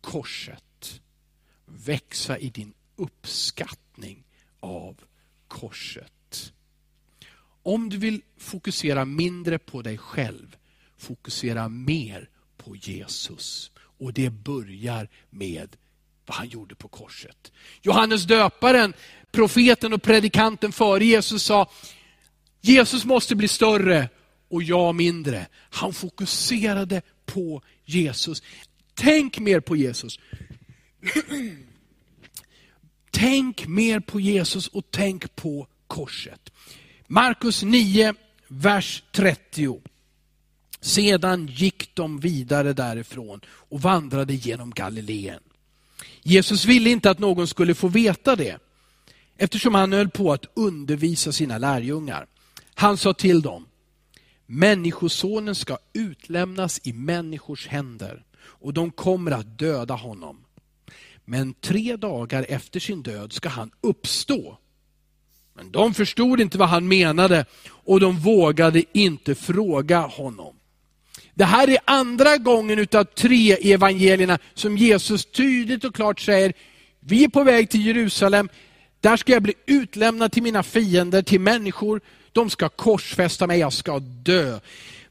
korset. 0.00 1.00
Växa 1.66 2.38
i 2.38 2.50
din 2.50 2.72
uppskattning 2.96 4.24
av 4.60 4.96
korset. 5.48 6.52
Om 7.62 7.88
du 7.88 7.96
vill 7.96 8.22
fokusera 8.38 9.04
mindre 9.04 9.58
på 9.58 9.82
dig 9.82 9.98
själv, 9.98 10.56
fokusera 10.98 11.68
mer 11.68 12.28
på 12.56 12.76
Jesus. 12.76 13.70
Och 13.76 14.12
det 14.12 14.30
börjar 14.30 15.08
med 15.30 15.76
vad 16.26 16.36
han 16.36 16.48
gjorde 16.48 16.74
på 16.74 16.88
korset. 16.88 17.52
Johannes 17.82 18.24
döparen, 18.24 18.92
profeten 19.30 19.92
och 19.92 20.02
predikanten 20.02 20.72
före 20.72 21.04
Jesus 21.04 21.42
sa, 21.42 21.70
Jesus 22.60 23.04
måste 23.04 23.36
bli 23.36 23.48
större 23.48 24.08
och 24.48 24.62
jag 24.62 24.94
mindre. 24.94 25.46
Han 25.70 25.92
fokuserade 25.92 27.02
på 27.26 27.62
Jesus. 27.84 28.42
Tänk 28.94 29.38
mer 29.38 29.60
på 29.60 29.76
Jesus. 29.76 30.18
tänk 33.10 33.66
mer 33.66 34.00
på 34.00 34.20
Jesus 34.20 34.68
och 34.68 34.84
tänk 34.90 35.36
på 35.36 35.66
korset. 35.86 36.50
Markus 37.06 37.62
9, 37.62 38.14
vers 38.48 39.02
30. 39.12 39.80
Sedan 40.80 41.46
gick 41.46 41.94
de 41.94 42.20
vidare 42.20 42.72
därifrån 42.72 43.40
och 43.46 43.80
vandrade 43.80 44.34
genom 44.34 44.70
Galileen. 44.70 45.40
Jesus 46.22 46.64
ville 46.64 46.90
inte 46.90 47.10
att 47.10 47.18
någon 47.18 47.48
skulle 47.48 47.74
få 47.74 47.88
veta 47.88 48.36
det, 48.36 48.58
eftersom 49.36 49.74
han 49.74 49.92
höll 49.92 50.10
på 50.10 50.32
att 50.32 50.46
undervisa 50.54 51.32
sina 51.32 51.58
lärjungar. 51.58 52.26
Han 52.80 52.96
sa 52.96 53.12
till 53.12 53.42
dem, 53.42 53.66
Människosonen 54.46 55.54
ska 55.54 55.78
utlämnas 55.92 56.80
i 56.84 56.92
människors 56.92 57.66
händer 57.68 58.24
och 58.42 58.74
de 58.74 58.90
kommer 58.90 59.30
att 59.30 59.58
döda 59.58 59.94
honom. 59.94 60.44
Men 61.24 61.54
tre 61.54 61.96
dagar 61.96 62.46
efter 62.48 62.80
sin 62.80 63.02
död 63.02 63.32
ska 63.32 63.48
han 63.48 63.70
uppstå. 63.80 64.58
Men 65.54 65.70
de 65.70 65.94
förstod 65.94 66.40
inte 66.40 66.58
vad 66.58 66.68
han 66.68 66.88
menade 66.88 67.44
och 67.66 68.00
de 68.00 68.18
vågade 68.18 68.84
inte 68.92 69.34
fråga 69.34 70.00
honom. 70.00 70.54
Det 71.34 71.44
här 71.44 71.70
är 71.70 71.78
andra 71.84 72.36
gången 72.36 72.78
utav 72.78 73.04
tre 73.04 73.72
evangelierna 73.72 74.38
som 74.54 74.76
Jesus 74.76 75.26
tydligt 75.26 75.84
och 75.84 75.94
klart 75.94 76.20
säger, 76.20 76.52
vi 77.00 77.24
är 77.24 77.28
på 77.28 77.44
väg 77.44 77.70
till 77.70 77.86
Jerusalem, 77.86 78.48
där 79.00 79.16
ska 79.16 79.32
jag 79.32 79.42
bli 79.42 79.54
utlämnad 79.66 80.32
till 80.32 80.42
mina 80.42 80.62
fiender, 80.62 81.22
till 81.22 81.40
människor 81.40 82.00
de 82.32 82.50
ska 82.50 82.68
korsfästa 82.68 83.46
mig, 83.46 83.58
jag 83.58 83.72
ska 83.72 83.98
dö. 83.98 84.60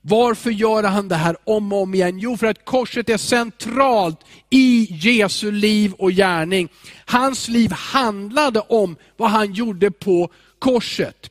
Varför 0.01 0.51
gör 0.51 0.83
han 0.83 1.07
det 1.07 1.15
här 1.15 1.38
om 1.43 1.73
och 1.73 1.81
om 1.81 1.93
igen? 1.93 2.19
Jo, 2.19 2.38
för 2.38 2.47
att 2.47 2.65
korset 2.65 3.09
är 3.09 3.17
centralt 3.17 4.19
i 4.49 4.88
Jesu 4.89 5.51
liv 5.51 5.93
och 5.93 6.11
gärning. 6.11 6.69
Hans 7.05 7.47
liv 7.47 7.71
handlade 7.71 8.59
om 8.59 8.95
vad 9.17 9.29
han 9.29 9.53
gjorde 9.53 9.91
på 9.91 10.31
korset. 10.59 11.29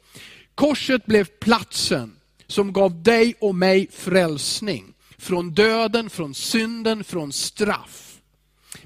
Korset 0.54 1.06
blev 1.06 1.24
platsen 1.24 2.12
som 2.46 2.72
gav 2.72 3.02
dig 3.02 3.34
och 3.40 3.54
mig 3.54 3.88
frälsning. 3.92 4.94
Från 5.18 5.50
döden, 5.50 6.10
från 6.10 6.34
synden, 6.34 7.04
från 7.04 7.32
straff. 7.32 8.07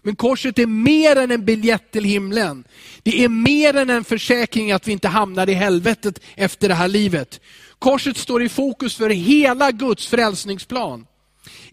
Men 0.03 0.17
korset 0.17 0.59
är 0.59 0.67
mer 0.67 1.17
än 1.17 1.31
en 1.31 1.45
biljett 1.45 1.91
till 1.91 2.05
himlen. 2.05 2.65
Det 3.03 3.25
är 3.25 3.29
mer 3.29 3.77
än 3.77 3.91
en 3.91 4.05
försäkring 4.05 4.73
att 4.73 4.89
vi 4.89 4.93
inte 4.93 5.09
hamnar 5.09 5.49
i 5.49 5.55
helvetet 5.55 6.21
efter 6.35 6.69
det 6.69 6.75
här 6.75 6.89
livet. 6.89 7.41
Korset 7.79 8.17
står 8.17 8.43
i 8.43 8.49
fokus 8.49 8.97
för 8.97 9.11
hela 9.11 9.71
Guds 9.71 10.07
frälsningsplan. 10.07 11.07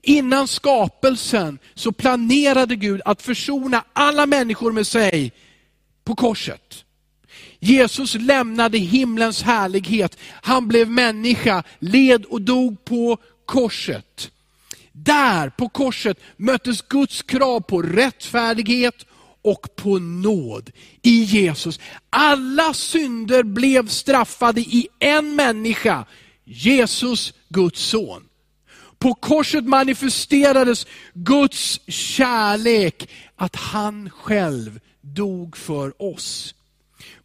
Innan 0.01 0.47
skapelsen 0.47 1.59
så 1.73 1.91
planerade 1.91 2.75
Gud 2.75 3.01
att 3.05 3.21
försona 3.21 3.83
alla 3.93 4.25
människor 4.25 4.71
med 4.71 4.87
sig 4.87 5.31
på 6.03 6.15
korset. 6.15 6.85
Jesus 7.59 8.15
lämnade 8.15 8.77
himlens 8.77 9.41
härlighet. 9.41 10.17
Han 10.41 10.67
blev 10.67 10.89
människa, 10.89 11.63
led 11.79 12.25
och 12.25 12.41
dog 12.41 12.85
på 12.85 13.17
korset. 13.45 14.31
Där 15.03 15.49
på 15.49 15.69
korset 15.69 16.19
möttes 16.37 16.81
Guds 16.81 17.21
krav 17.21 17.59
på 17.59 17.81
rättfärdighet 17.81 19.05
och 19.41 19.75
på 19.75 19.99
nåd 19.99 20.71
i 21.01 21.23
Jesus. 21.23 21.79
Alla 22.09 22.73
synder 22.73 23.43
blev 23.43 23.87
straffade 23.87 24.61
i 24.61 24.87
en 24.99 25.35
människa, 25.35 26.05
Jesus, 26.45 27.33
Guds 27.49 27.81
son. 27.81 28.23
På 28.99 29.13
korset 29.13 29.65
manifesterades 29.65 30.87
Guds 31.13 31.81
kärlek, 31.87 33.09
att 33.35 33.55
han 33.55 34.09
själv 34.09 34.79
dog 35.01 35.57
för 35.57 36.01
oss. 36.01 36.55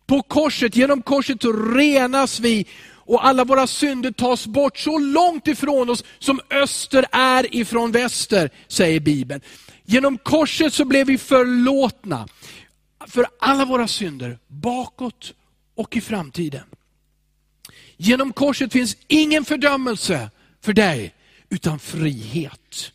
På 0.07 0.23
korset, 0.23 0.77
genom 0.77 1.03
korset 1.03 1.45
renas 1.77 2.41
vi 2.41 2.67
och 3.07 3.27
alla 3.27 3.45
våra 3.45 3.67
synder 3.67 4.11
tas 4.11 4.47
bort 4.47 4.79
så 4.79 4.99
långt 4.99 5.49
ifrån 5.49 5.91
oss 5.91 6.05
som 6.19 6.41
öster 6.51 7.07
är 7.13 7.57
ifrån 7.57 7.93
väster, 7.93 8.51
säger 8.69 9.01
Bibeln. 9.01 9.41
Genom 9.85 10.19
korset 10.19 10.75
så 10.75 10.85
blev 10.85 11.07
vi 11.07 11.19
förlåtna 11.19 12.29
för 13.07 13.27
alla 13.39 13.65
våra 13.65 13.89
synder, 13.89 14.39
bakåt 14.47 15.33
och 15.75 15.97
i 15.97 16.01
framtiden. 16.01 16.65
Genom 17.97 18.33
korset 18.33 18.73
finns 18.73 18.97
ingen 19.09 19.45
fördömelse 19.45 20.31
för 20.61 20.73
dig, 20.73 21.15
utan 21.51 21.79
frihet. 21.79 22.93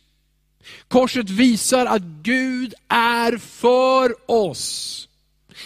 Korset 0.88 1.30
visar 1.30 1.86
att 1.86 2.02
Gud 2.02 2.74
är 2.88 3.38
för 3.38 4.30
oss. 4.30 5.08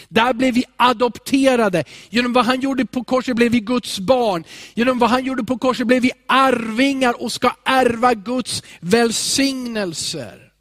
Där 0.08 0.32
blev 0.32 0.54
vi 0.54 0.64
adopterade. 0.76 1.84
Genom 2.10 2.32
vad 2.32 2.44
han 2.44 2.60
gjorde 2.60 2.86
på 2.86 3.04
korset 3.04 3.36
blev 3.36 3.52
vi 3.52 3.60
Guds 3.60 4.00
barn. 4.00 4.44
Genom 4.74 4.98
vad 4.98 5.10
han 5.10 5.24
gjorde 5.24 5.44
på 5.44 5.58
korset 5.58 5.86
blev 5.86 6.02
vi 6.02 6.10
arvingar 6.26 7.22
och 7.22 7.32
ska 7.32 7.56
ärva 7.64 8.14
Guds 8.14 8.62
välsignelser. 8.80 10.52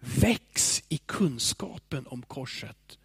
Väx 0.00 0.82
i 0.88 0.98
kunskapen 0.98 2.06
om 2.06 2.22
korset 2.22 2.98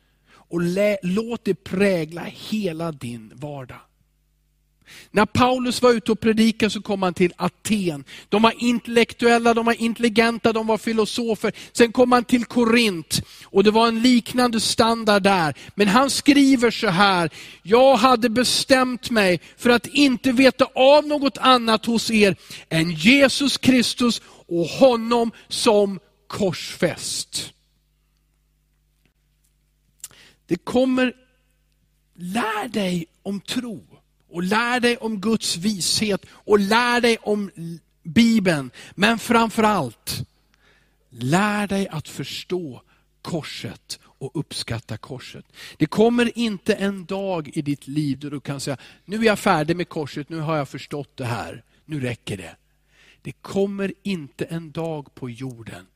och 0.51 0.61
låt 1.03 1.45
det 1.45 1.63
prägla 1.63 2.23
hela 2.23 2.91
din 2.91 3.31
vardag. 3.35 3.79
När 5.12 5.25
Paulus 5.25 5.81
var 5.81 5.91
ute 5.91 6.12
och 6.12 6.19
predikade 6.19 6.69
så 6.69 6.81
kom 6.81 7.03
han 7.03 7.13
till 7.13 7.33
Aten. 7.38 8.03
De 8.29 8.41
var 8.41 8.53
intellektuella, 8.57 9.53
de 9.53 9.65
var 9.65 9.81
intelligenta, 9.81 10.53
de 10.53 10.67
var 10.67 10.77
filosofer. 10.77 11.53
Sen 11.71 11.91
kom 11.91 12.12
han 12.12 12.24
till 12.24 12.45
Korint 12.45 13.21
och 13.43 13.63
det 13.63 13.71
var 13.71 13.88
en 13.88 14.01
liknande 14.01 14.60
standard 14.60 15.24
där. 15.24 15.55
Men 15.75 15.88
han 15.88 16.10
skriver 16.10 16.71
så 16.71 16.88
här, 16.88 17.29
jag 17.63 17.95
hade 17.95 18.29
bestämt 18.29 19.10
mig 19.10 19.39
för 19.57 19.69
att 19.69 19.88
inte 19.88 20.31
veta 20.31 20.65
av 20.75 21.07
något 21.07 21.38
annat 21.38 21.86
hos 21.86 22.12
er 22.12 22.36
än 22.69 22.91
Jesus 22.91 23.57
Kristus 23.57 24.21
och 24.48 24.65
honom 24.65 25.31
som 25.48 26.00
korsfäst. 26.27 27.53
Det 30.45 30.55
kommer, 30.55 31.13
lär 32.15 32.67
dig 32.67 33.05
om 33.24 33.41
tro 33.41 34.00
och 34.31 34.43
lär 34.43 34.79
dig 34.79 34.97
om 34.97 35.21
Guds 35.21 35.57
vishet 35.57 36.25
och 36.31 36.59
lär 36.59 37.01
dig 37.01 37.17
om 37.17 37.51
Bibeln. 38.03 38.71
Men 38.95 39.19
framförallt, 39.19 40.27
lär 41.09 41.67
dig 41.67 41.88
att 41.88 42.07
förstå 42.07 42.81
korset 43.21 44.00
och 44.03 44.31
uppskatta 44.33 44.97
korset. 44.97 45.45
Det 45.77 45.85
kommer 45.85 46.38
inte 46.38 46.73
en 46.73 47.05
dag 47.05 47.50
i 47.53 47.61
ditt 47.61 47.88
liv 47.88 48.19
då 48.19 48.29
du 48.29 48.39
kan 48.39 48.59
säga, 48.59 48.77
nu 49.05 49.17
är 49.17 49.23
jag 49.23 49.39
färdig 49.39 49.75
med 49.75 49.89
korset, 49.89 50.29
nu 50.29 50.39
har 50.39 50.57
jag 50.57 50.69
förstått 50.69 51.17
det 51.17 51.25
här, 51.25 51.63
nu 51.85 52.00
räcker 52.00 52.38
det. 52.38 52.55
Det 53.21 53.31
kommer 53.31 53.93
inte 54.03 54.45
en 54.45 54.71
dag 54.71 55.15
på 55.15 55.29
jorden 55.29 55.88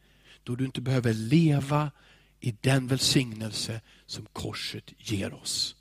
då 0.43 0.55
du 0.55 0.65
inte 0.65 0.81
behöver 0.81 1.13
leva 1.13 1.91
i 2.39 2.55
den 2.61 2.87
välsignelse 2.87 3.81
som 4.05 4.25
korset 4.33 4.93
ger 4.97 5.33
oss. 5.33 5.75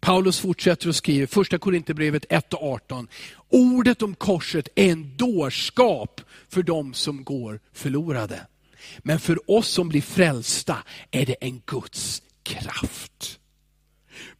Paulus 0.00 0.40
fortsätter 0.40 0.88
och 0.88 0.96
skriver, 0.96 1.26
första 1.26 1.58
Korinthierbrevet 1.58 2.24
1 2.28 2.54
och 2.54 2.62
18. 2.62 3.08
Ordet 3.48 4.02
om 4.02 4.14
korset 4.14 4.68
är 4.74 4.92
en 4.92 5.16
dårskap 5.16 6.20
för 6.48 6.62
dem 6.62 6.94
som 6.94 7.24
går 7.24 7.60
förlorade. 7.72 8.40
Men 8.98 9.20
för 9.20 9.50
oss 9.50 9.68
som 9.68 9.88
blir 9.88 10.02
frälsta 10.02 10.76
är 11.10 11.26
det 11.26 11.36
en 11.40 11.62
Guds 11.66 12.22
kraft. 12.42 13.38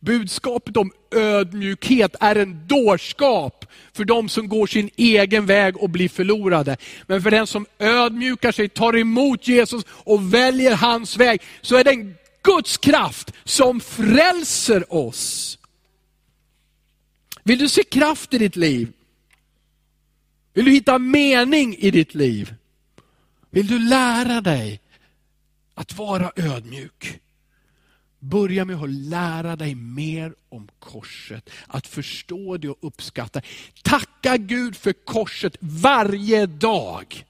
Budskapet 0.01 0.77
om 0.77 0.93
ödmjukhet 1.15 2.17
är 2.21 2.37
en 2.37 2.67
dårskap 2.67 3.65
för 3.93 4.05
de 4.05 4.29
som 4.29 4.49
går 4.49 4.67
sin 4.67 4.91
egen 4.97 5.47
väg 5.47 5.77
och 5.77 5.91
blir 5.91 6.09
förlorade. 6.09 6.77
Men 7.07 7.23
för 7.23 7.31
den 7.31 7.47
som 7.47 7.67
ödmjukar 7.79 8.53
sig, 8.53 8.69
tar 8.69 8.97
emot 8.97 9.49
Jesus 9.49 9.85
och 9.89 10.35
väljer 10.35 10.75
hans 10.75 11.17
väg, 11.17 11.43
så 11.61 11.77
är 11.77 11.85
det 11.85 11.91
en 11.91 12.15
Guds 12.49 12.77
kraft 12.77 13.33
som 13.45 13.81
frälser 13.81 14.95
oss. 14.95 15.59
Vill 17.43 17.59
du 17.59 17.69
se 17.69 17.85
kraft 17.85 18.35
i 18.35 18.39
ditt 18.39 18.57
liv? 18.57 18.93
Vill 20.53 20.65
du 20.65 20.71
hitta 20.71 20.99
mening 20.99 21.75
i 21.75 21.91
ditt 21.91 22.15
liv? 22.15 22.55
Vill 23.51 23.67
du 23.67 23.79
lära 23.79 24.41
dig 24.41 24.81
att 25.75 25.99
vara 25.99 26.33
ödmjuk? 26.37 27.21
Börja 28.19 28.65
med 28.65 28.83
att 28.83 28.91
lära 28.91 29.57
dig 29.57 29.75
mer 29.75 30.35
om 30.49 30.69
korset, 30.79 31.51
att 31.67 31.87
förstå 31.87 32.57
det 32.57 32.69
och 32.69 32.79
uppskatta. 32.81 33.43
Tacka 33.83 34.37
Gud 34.37 34.77
för 34.77 34.93
korset 34.93 35.57
varje 35.61 36.47
dag. 36.47 37.25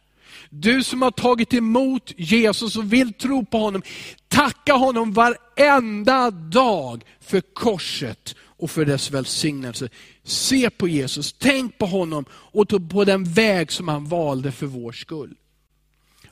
Du 0.50 0.82
som 0.82 1.02
har 1.02 1.10
tagit 1.10 1.54
emot 1.54 2.12
Jesus 2.16 2.76
och 2.76 2.92
vill 2.92 3.12
tro 3.12 3.44
på 3.44 3.58
honom, 3.58 3.82
tacka 4.28 4.74
honom 4.74 5.12
varenda 5.12 6.30
dag 6.30 7.04
för 7.20 7.40
korset 7.40 8.34
och 8.40 8.70
för 8.70 8.84
dess 8.84 9.10
välsignelse. 9.10 9.88
Se 10.22 10.70
på 10.70 10.88
Jesus, 10.88 11.32
tänk 11.32 11.78
på 11.78 11.86
honom 11.86 12.24
och 12.32 12.90
på 12.90 13.04
den 13.04 13.24
väg 13.24 13.72
som 13.72 13.88
han 13.88 14.04
valde 14.04 14.52
för 14.52 14.66
vår 14.66 14.92
skull. 14.92 15.34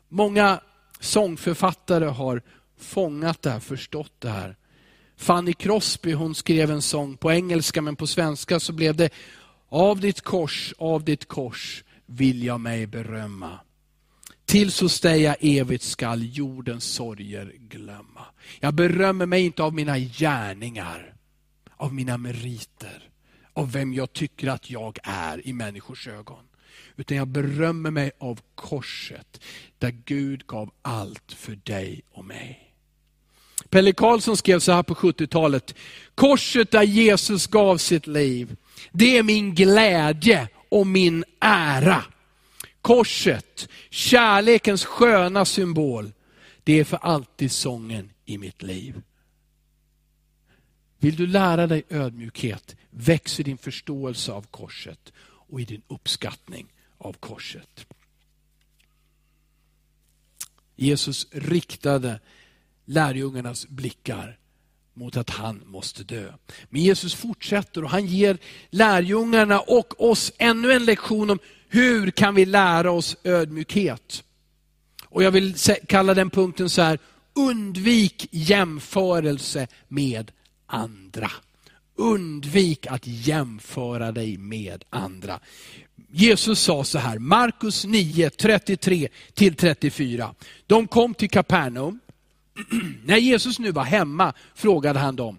Många 0.08 0.60
sångförfattare 1.00 2.04
har 2.04 2.42
fångat 2.78 3.42
det 3.42 3.50
här, 3.50 3.60
förstått 3.60 4.12
det 4.18 4.30
här. 4.30 4.56
Fanny 5.16 5.52
Crosby 5.52 6.12
hon 6.12 6.34
skrev 6.34 6.70
en 6.70 6.82
sång 6.82 7.16
på 7.16 7.32
engelska, 7.32 7.82
men 7.82 7.96
på 7.96 8.06
svenska 8.06 8.60
så 8.60 8.72
blev 8.72 8.96
det 8.96 9.10
Av 9.68 10.00
ditt 10.00 10.20
kors, 10.20 10.74
av 10.78 11.04
ditt 11.04 11.28
kors 11.28 11.84
vill 12.06 12.44
jag 12.44 12.60
mig 12.60 12.86
berömma. 12.86 13.60
Tills 14.46 14.80
hos 14.80 15.00
dig 15.00 15.22
jag 15.22 15.36
evigt 15.40 15.84
skall 15.84 16.22
jordens 16.22 16.84
sorger 16.84 17.52
glömma. 17.58 18.24
Jag 18.60 18.74
berömmer 18.74 19.26
mig 19.26 19.44
inte 19.44 19.62
av 19.62 19.74
mina 19.74 19.98
gärningar, 19.98 21.14
av 21.76 21.94
mina 21.94 22.18
meriter, 22.18 23.08
av 23.52 23.72
vem 23.72 23.94
jag 23.94 24.12
tycker 24.12 24.48
att 24.48 24.70
jag 24.70 24.98
är 25.02 25.46
i 25.46 25.52
människors 25.52 26.08
ögon. 26.08 26.44
Utan 26.96 27.16
jag 27.16 27.28
berömmer 27.28 27.90
mig 27.90 28.10
av 28.18 28.40
korset, 28.54 29.40
där 29.78 29.90
Gud 30.04 30.46
gav 30.46 30.70
allt 30.82 31.32
för 31.32 31.58
dig 31.62 32.02
och 32.12 32.24
mig. 32.24 32.72
Pelle 33.70 33.92
Karlsson 33.92 34.36
skrev 34.36 34.58
så 34.58 34.72
här 34.72 34.82
på 34.82 34.94
70-talet. 34.94 35.74
Korset 36.14 36.70
där 36.70 36.82
Jesus 36.82 37.46
gav 37.46 37.78
sitt 37.78 38.06
liv, 38.06 38.56
det 38.92 39.18
är 39.18 39.22
min 39.22 39.54
glädje 39.54 40.48
och 40.68 40.86
min 40.86 41.24
ära. 41.40 42.04
Korset, 42.86 43.68
kärlekens 43.90 44.84
sköna 44.84 45.44
symbol, 45.44 46.12
det 46.64 46.80
är 46.80 46.84
för 46.84 46.96
alltid 46.96 47.52
sången 47.52 48.12
i 48.24 48.38
mitt 48.38 48.62
liv. 48.62 49.02
Vill 50.98 51.16
du 51.16 51.26
lära 51.26 51.66
dig 51.66 51.84
ödmjukhet, 51.88 52.76
växer 52.90 53.44
din 53.44 53.58
förståelse 53.58 54.32
av 54.32 54.42
korset 54.42 55.12
och 55.18 55.60
i 55.60 55.64
din 55.64 55.82
uppskattning 55.88 56.72
av 56.98 57.12
korset. 57.12 57.86
Jesus 60.76 61.26
riktade 61.32 62.20
lärjungarnas 62.84 63.66
blickar 63.66 64.38
mot 64.96 65.16
att 65.16 65.30
han 65.30 65.62
måste 65.66 66.04
dö. 66.04 66.32
Men 66.68 66.82
Jesus 66.82 67.14
fortsätter 67.14 67.84
och 67.84 67.90
han 67.90 68.06
ger 68.06 68.38
lärjungarna 68.70 69.60
och 69.60 70.10
oss 70.10 70.32
ännu 70.38 70.72
en 70.72 70.84
lektion 70.84 71.30
om 71.30 71.38
hur 71.68 72.10
kan 72.10 72.34
vi 72.34 72.44
lära 72.44 72.90
oss 72.90 73.16
ödmjukhet. 73.24 74.22
Och 75.08 75.22
Jag 75.22 75.30
vill 75.30 75.54
kalla 75.88 76.14
den 76.14 76.30
punkten 76.30 76.70
så 76.70 76.82
här, 76.82 76.98
undvik 77.34 78.28
jämförelse 78.30 79.66
med 79.88 80.30
andra. 80.66 81.30
Undvik 81.96 82.86
att 82.86 83.06
jämföra 83.06 84.12
dig 84.12 84.36
med 84.36 84.84
andra. 84.90 85.40
Jesus 86.10 86.60
sa 86.60 86.84
så 86.84 86.98
här, 86.98 87.18
Markus 87.18 87.84
9, 87.84 88.30
33 88.30 89.08
34. 89.34 90.34
De 90.66 90.88
kom 90.88 91.14
till 91.14 91.30
Kapernaum 91.30 92.00
När 93.04 93.16
Jesus 93.16 93.58
nu 93.58 93.72
var 93.72 93.84
hemma 93.84 94.32
frågade 94.54 94.98
han 94.98 95.16
dem, 95.16 95.38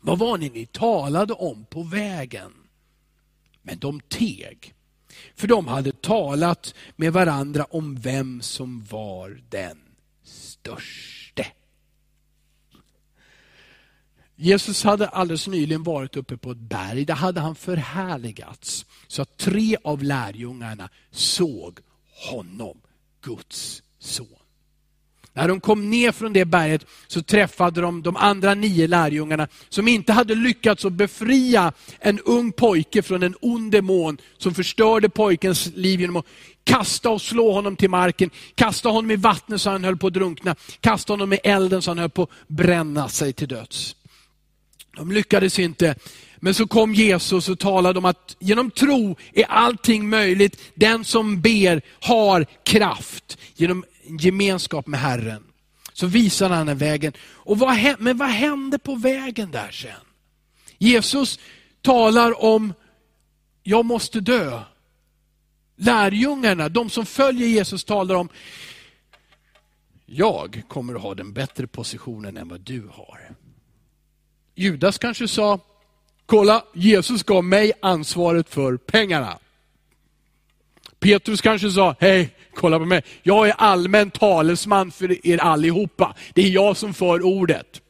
vad 0.00 0.18
var 0.18 0.38
det 0.38 0.52
ni 0.52 0.66
talade 0.66 1.32
om 1.32 1.64
på 1.64 1.82
vägen? 1.82 2.52
Men 3.62 3.78
de 3.78 4.00
teg. 4.00 4.74
För 5.34 5.48
de 5.48 5.68
hade 5.68 5.92
talat 5.92 6.74
med 6.96 7.12
varandra 7.12 7.64
om 7.64 7.96
vem 7.96 8.42
som 8.42 8.84
var 8.84 9.40
den 9.48 9.78
störste. 10.22 11.46
Jesus 14.36 14.84
hade 14.84 15.08
alldeles 15.08 15.48
nyligen 15.48 15.82
varit 15.82 16.16
uppe 16.16 16.36
på 16.36 16.50
ett 16.50 16.58
berg. 16.58 17.04
Där 17.04 17.14
hade 17.14 17.40
han 17.40 17.54
förhärligats. 17.54 18.86
Så 19.06 19.22
att 19.22 19.36
tre 19.36 19.76
av 19.84 20.02
lärjungarna 20.02 20.88
såg 21.10 21.78
honom, 22.30 22.80
Guds 23.20 23.82
son. 23.98 24.43
När 25.36 25.48
de 25.48 25.60
kom 25.60 25.90
ner 25.90 26.12
från 26.12 26.32
det 26.32 26.44
berget 26.44 26.86
så 27.06 27.22
träffade 27.22 27.80
de 27.80 28.02
de 28.02 28.16
andra 28.16 28.54
nio 28.54 28.86
lärjungarna 28.86 29.48
som 29.68 29.88
inte 29.88 30.12
hade 30.12 30.34
lyckats 30.34 30.84
att 30.84 30.92
befria 30.92 31.72
en 31.98 32.20
ung 32.20 32.52
pojke 32.52 33.02
från 33.02 33.22
en 33.22 33.34
ond 33.40 33.72
demon 33.72 34.18
som 34.38 34.54
förstörde 34.54 35.08
pojkens 35.08 35.66
liv 35.74 36.00
genom 36.00 36.16
att 36.16 36.26
kasta 36.64 37.10
och 37.10 37.22
slå 37.22 37.52
honom 37.52 37.76
till 37.76 37.90
marken, 37.90 38.30
kasta 38.54 38.88
honom 38.88 39.10
i 39.10 39.16
vattnet 39.16 39.60
så 39.60 39.70
han 39.70 39.84
höll 39.84 39.96
på 39.96 40.06
att 40.06 40.12
drunkna, 40.12 40.56
kasta 40.80 41.12
honom 41.12 41.32
i 41.32 41.36
elden 41.36 41.82
så 41.82 41.90
han 41.90 41.98
höll 41.98 42.10
på 42.10 42.22
att 42.22 42.30
bränna 42.46 43.08
sig 43.08 43.32
till 43.32 43.48
döds. 43.48 43.96
De 44.96 45.12
lyckades 45.12 45.58
inte. 45.58 45.94
Men 46.36 46.54
så 46.54 46.66
kom 46.66 46.94
Jesus 46.94 47.48
och 47.48 47.58
talade 47.58 47.98
om 47.98 48.04
att 48.04 48.36
genom 48.38 48.70
tro 48.70 49.16
är 49.32 49.44
allting 49.44 50.08
möjligt. 50.08 50.60
Den 50.74 51.04
som 51.04 51.40
ber 51.40 51.82
har 52.00 52.46
kraft. 52.64 53.38
Genom 53.54 53.84
gemenskap 54.06 54.86
med 54.86 55.00
Herren. 55.00 55.44
Så 55.92 56.06
visar 56.06 56.50
han 56.50 56.66
den 56.66 56.78
vägen. 56.78 57.12
Och 57.22 57.58
vad, 57.58 57.96
men 57.98 58.16
vad 58.16 58.28
hände 58.28 58.78
på 58.78 58.94
vägen 58.94 59.50
där 59.50 59.70
sen? 59.70 59.90
Jesus 60.78 61.38
talar 61.82 62.44
om, 62.44 62.74
jag 63.62 63.84
måste 63.84 64.20
dö. 64.20 64.60
Lärjungarna, 65.76 66.68
de 66.68 66.90
som 66.90 67.06
följer 67.06 67.48
Jesus 67.48 67.84
talar 67.84 68.14
om, 68.14 68.28
jag 70.06 70.62
kommer 70.68 70.94
att 70.94 71.02
ha 71.02 71.14
den 71.14 71.32
bättre 71.32 71.66
positionen 71.66 72.36
än 72.36 72.48
vad 72.48 72.60
du 72.60 72.88
har. 72.92 73.30
Judas 74.54 74.98
kanske 74.98 75.28
sa, 75.28 75.60
kolla 76.26 76.64
Jesus 76.74 77.22
gav 77.22 77.44
mig 77.44 77.72
ansvaret 77.82 78.48
för 78.48 78.76
pengarna. 78.76 79.38
Petrus 80.98 81.40
kanske 81.40 81.70
sa, 81.70 81.96
hej, 82.00 82.30
kolla 82.64 82.78
på 82.78 82.84
mig. 82.84 83.02
Jag 83.22 83.48
är 83.48 83.52
allmän 83.52 84.10
talesman 84.10 84.90
för 84.90 85.26
er 85.26 85.38
allihopa. 85.38 86.14
Det 86.34 86.42
är 86.42 86.50
jag 86.50 86.76
som 86.76 86.94
för 86.94 87.22
ordet. 87.22 87.82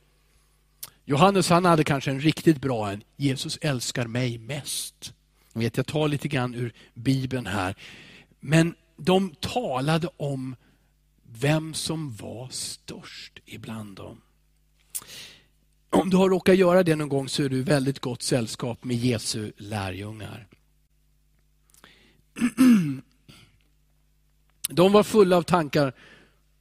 Johannes 1.05 1.49
han 1.51 1.65
hade 1.65 1.85
kanske 1.85 2.11
en 2.11 2.21
riktigt 2.21 2.61
bra 2.61 2.91
en, 2.91 3.03
Jesus 3.17 3.59
älskar 3.61 4.07
mig 4.07 4.39
mest. 4.39 5.15
Jag, 5.53 5.61
vet, 5.61 5.77
jag 5.77 5.87
tar 5.87 6.09
lite 6.09 6.29
grann 6.29 6.55
ur 6.55 6.73
Bibeln 6.95 7.47
här. 7.47 7.75
Men 8.41 8.75
de 8.97 9.35
talade 9.41 10.09
om 10.17 10.57
vem 11.41 11.75
som 11.75 12.15
var 12.15 12.49
störst 12.49 13.39
ibland 13.45 13.97
dem. 13.97 14.21
Om 15.91 16.11
du 16.11 16.17
har 16.17 16.31
råkat 16.31 16.57
göra 16.57 16.83
det 16.83 16.97
någon 16.97 17.09
gång 17.09 17.29
så 17.29 17.43
är 17.43 17.49
du 17.49 17.63
väldigt 17.63 17.99
gott 17.99 18.23
sällskap 18.23 18.85
med 18.85 18.97
Jesu 18.97 19.53
lärjungar. 19.57 20.47
De 24.68 24.92
var 24.92 25.03
fulla 25.03 25.37
av 25.37 25.42
tankar 25.42 25.92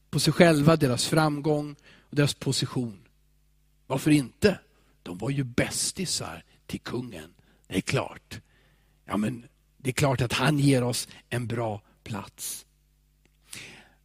på 0.10 0.20
sig 0.20 0.34
själva, 0.34 0.76
deras 0.76 1.08
framgång 1.08 1.76
och 2.10 2.16
deras 2.16 2.34
position. 2.34 3.00
Varför 3.88 4.12
inte? 4.12 4.60
De 5.04 5.18
var 5.18 5.30
ju 5.30 5.44
bästisar 5.44 6.44
till 6.66 6.80
kungen. 6.80 7.34
Det 7.68 7.78
är 7.78 7.82
klart. 7.82 8.40
Ja, 9.06 9.18
men 9.18 9.46
det 9.78 9.90
är 9.90 9.94
klart 9.94 10.22
att 10.22 10.34
han 10.34 10.60
ger 10.60 10.84
oss 10.84 11.08
en 11.30 11.48
bra 11.48 11.82
plats. 12.04 12.66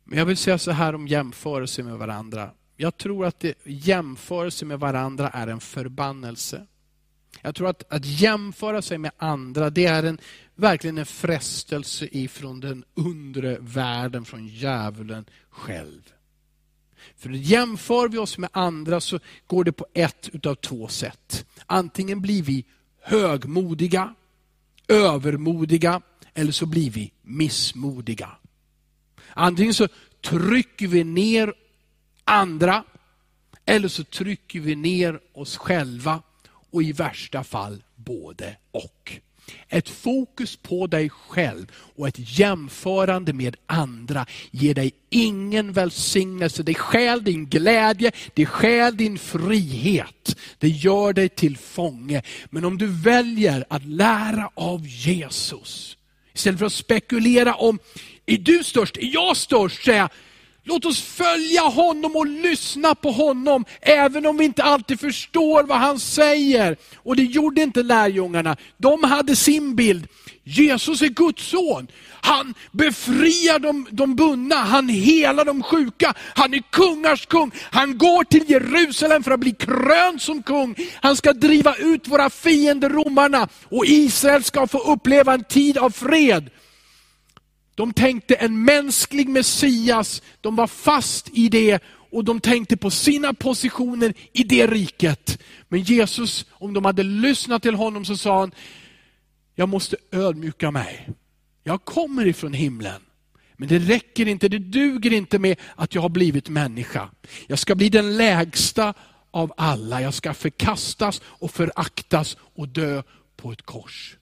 Men 0.04 0.18
jag 0.18 0.26
vill 0.26 0.37
säga 0.37 0.58
så 0.58 0.70
här 0.70 0.94
om 0.94 1.08
jämförelse 1.08 1.82
med 1.82 1.98
varandra. 1.98 2.50
Jag 2.76 2.96
tror 2.96 3.26
att 3.26 3.40
det, 3.40 3.54
jämförelse 3.64 4.64
med 4.64 4.80
varandra 4.80 5.28
är 5.28 5.46
en 5.46 5.61
förbannelse. 5.61 6.66
Jag 7.42 7.54
tror 7.54 7.68
att, 7.68 7.92
att 7.92 8.04
jämföra 8.04 8.82
sig 8.82 8.98
med 8.98 9.11
andra, 9.16 9.70
det 9.70 9.87
är 9.87 10.02
en, 10.02 10.18
verkligen 10.59 10.99
en 10.99 11.07
frestelse 11.07 12.09
ifrån 12.12 12.61
den 12.61 12.85
undre 12.94 13.59
världen, 13.61 14.25
från 14.25 14.49
djävulen 14.49 15.25
själv. 15.51 16.12
För 17.16 17.31
jämför 17.31 18.09
vi 18.09 18.18
oss 18.18 18.38
med 18.38 18.51
andra 18.53 19.01
så 19.01 19.21
går 19.47 19.64
det 19.64 19.73
på 19.73 19.87
ett 19.94 20.29
utav 20.33 20.55
två 20.55 20.88
sätt. 20.88 21.47
Antingen 21.66 22.21
blir 22.21 22.42
vi 22.42 22.64
högmodiga, 23.03 24.14
övermodiga, 24.88 26.03
eller 26.35 26.53
så 26.53 26.66
blir 26.66 26.90
vi 26.90 27.12
missmodiga. 27.23 28.31
Antingen 29.31 29.75
så 29.75 29.88
trycker 30.21 30.87
vi 30.87 31.05
ner 31.05 31.55
andra, 32.25 32.85
eller 33.64 33.88
så 33.88 34.05
trycker 34.05 34.61
vi 34.61 34.77
ner 34.77 35.21
oss 35.33 35.57
själva 35.57 36.23
och 36.71 36.83
i 36.83 36.92
värsta 36.92 37.44
fall 37.44 37.83
både 37.97 38.57
och. 38.71 39.21
Ett 39.68 39.88
fokus 39.88 40.56
på 40.56 40.87
dig 40.87 41.11
själv 41.11 41.66
och 41.96 42.08
ett 42.08 42.38
jämförande 42.38 43.32
med 43.32 43.56
andra 43.66 44.26
ger 44.50 44.74
dig 44.74 44.92
ingen 45.11 45.72
välsignelse. 45.72 46.62
Det 46.62 46.74
stjäl 46.74 47.24
din 47.24 47.46
glädje, 47.46 48.12
det 48.34 48.46
stjäl 48.46 48.96
din 48.96 49.18
frihet. 49.18 50.37
Det 50.58 50.68
gör 50.68 51.12
dig 51.12 51.28
till 51.28 51.56
fånge. 51.56 52.22
Men 52.50 52.64
om 52.64 52.78
du 52.78 52.87
väljer 52.87 53.64
att 53.68 53.84
lära 53.84 54.50
av 54.54 54.87
Jesus, 54.87 55.96
istället 56.34 56.58
för 56.58 56.66
att 56.66 56.72
spekulera 56.72 57.54
om, 57.54 57.78
är 58.26 58.38
du 58.38 58.64
störst, 58.64 58.96
är 58.96 59.11
jag 59.14 59.37
störst? 59.37 59.84
Säga, 59.84 60.08
Låt 60.68 60.85
oss 60.85 61.02
följa 61.02 61.62
honom 61.62 62.16
och 62.16 62.26
lyssna 62.26 62.94
på 62.94 63.11
honom, 63.11 63.64
även 63.81 64.26
om 64.26 64.37
vi 64.37 64.44
inte 64.44 64.62
alltid 64.62 65.00
förstår 65.00 65.62
vad 65.62 65.78
han 65.78 65.98
säger. 65.98 66.76
Och 66.96 67.16
det 67.16 67.22
gjorde 67.22 67.62
inte 67.62 67.83
lärjungarna. 67.83 68.57
De 68.76 69.04
hade 69.04 69.37
sin 69.37 69.76
bild. 69.76 70.09
Jesus 70.44 71.02
är 71.02 71.09
Guds 71.09 71.48
son. 71.48 71.88
Han 72.20 72.54
befriar 72.72 73.59
de, 73.59 73.87
de 73.90 74.16
bundna, 74.16 74.57
han 74.57 74.88
helar 74.88 75.44
de 75.44 75.62
sjuka, 75.62 76.14
han 76.18 76.54
är 76.54 76.62
kungars 76.70 77.26
kung. 77.26 77.50
Han 77.70 77.98
går 77.98 78.24
till 78.24 78.50
Jerusalem 78.50 79.22
för 79.22 79.31
att 79.31 79.40
bli 79.40 79.52
krönt 79.52 80.22
som 80.22 80.42
kung. 80.42 80.74
Han 81.02 81.16
ska 81.16 81.33
driva 81.33 81.74
ut 81.74 82.09
våra 82.09 82.31
fiender 82.31 82.90
romarna 82.90 83.48
och 83.62 83.87
Israel 83.87 84.44
ska 84.44 84.66
få 84.66 84.78
uppleva 84.78 85.35
en 85.35 85.44
tid 85.44 85.78
av 85.78 85.90
fred. 85.90 86.50
De 87.79 87.93
tänkte 87.93 88.35
en 88.35 88.64
mänsklig 88.64 89.29
Messias, 89.29 90.23
de 90.41 90.57
var 90.57 90.67
fast 90.67 91.29
i 91.33 91.49
det 91.49 91.83
och 92.11 92.25
de 92.25 92.41
tänkte 92.41 92.77
på 92.77 92.91
sina 92.91 93.35
positioner 93.35 94.14
i 94.33 94.45
det 94.45 94.67
riket. 94.67 95.43
Men 95.69 95.83
Jesus, 95.83 96.47
om 96.51 96.75
de 96.75 96.85
hade 96.85 97.03
lyssnat 97.03 97.62
till 97.62 97.75
honom 97.75 98.05
så 98.05 98.17
sa 98.17 98.41
han, 98.41 98.53
jag 99.55 99.69
måste 99.69 99.97
ödmjuka 100.12 100.71
mig. 100.71 101.09
Jag 101.64 101.85
kommer 101.85 102.27
ifrån 102.27 102.53
himlen. 102.53 103.01
Men 103.57 103.69
det 103.69 103.79
räcker 103.79 104.29
inte, 104.29 104.49
det 104.49 104.59
duger 104.59 105.12
inte 105.12 105.38
med 105.38 105.57
att 105.77 105.95
jag 105.95 106.03
har 106.03 106.09
blivit 106.09 106.49
människa. 106.49 107.11
Jag 107.47 107.59
ska 107.59 107.75
bli 107.75 107.88
den 107.88 108.17
lägsta 108.17 108.95
av 109.31 109.53
alla. 109.57 110.03
Jag 110.03 110.14
ska 110.14 110.35
förkastas 110.35 111.23
och 111.25 111.51
föraktas 111.51 112.37
och 112.41 112.69
dö 112.69 113.03
på 113.37 113.53
ett 113.53 113.62
kors. 113.62 114.17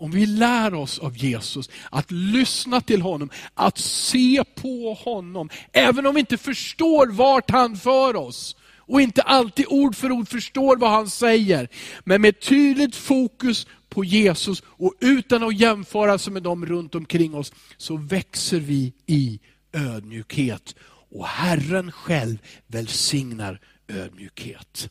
Om 0.00 0.10
vi 0.10 0.26
lär 0.26 0.74
oss 0.74 0.98
av 0.98 1.16
Jesus 1.16 1.70
att 1.90 2.10
lyssna 2.10 2.80
till 2.80 3.02
honom, 3.02 3.30
att 3.54 3.78
se 3.78 4.44
på 4.54 4.94
honom, 4.94 5.50
även 5.72 6.06
om 6.06 6.14
vi 6.14 6.20
inte 6.20 6.38
förstår 6.38 7.06
vart 7.06 7.50
han 7.50 7.76
för 7.76 8.16
oss 8.16 8.56
och 8.90 9.00
inte 9.00 9.22
alltid 9.22 9.66
ord 9.68 9.96
för 9.96 10.12
ord 10.12 10.28
förstår 10.28 10.76
vad 10.76 10.90
han 10.90 11.10
säger. 11.10 11.68
Men 12.04 12.22
med 12.22 12.40
tydligt 12.40 12.96
fokus 12.96 13.66
på 13.88 14.04
Jesus 14.04 14.62
och 14.66 14.94
utan 15.00 15.42
att 15.42 15.58
jämföra 15.60 16.18
sig 16.18 16.32
med 16.32 16.42
dem 16.42 16.66
runt 16.66 16.94
omkring 16.94 17.34
oss, 17.34 17.52
så 17.76 17.96
växer 17.96 18.60
vi 18.60 18.92
i 19.06 19.40
ödmjukhet. 19.72 20.74
Och 21.10 21.26
Herren 21.26 21.92
själv 21.92 22.38
välsignar 22.66 23.60
ödmjukhet. 23.88 24.90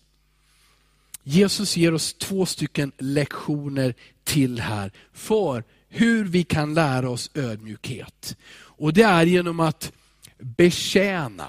Jesus 1.29 1.77
ger 1.77 1.93
oss 1.93 2.13
två 2.13 2.45
stycken 2.45 2.91
lektioner 2.97 3.95
till 4.23 4.59
här 4.59 4.91
för 5.13 5.63
hur 5.87 6.25
vi 6.25 6.43
kan 6.43 6.73
lära 6.73 7.09
oss 7.09 7.31
ödmjukhet. 7.33 8.37
Och 8.51 8.93
det 8.93 9.03
är 9.03 9.25
genom 9.25 9.59
att 9.59 9.91
betjäna 10.37 11.47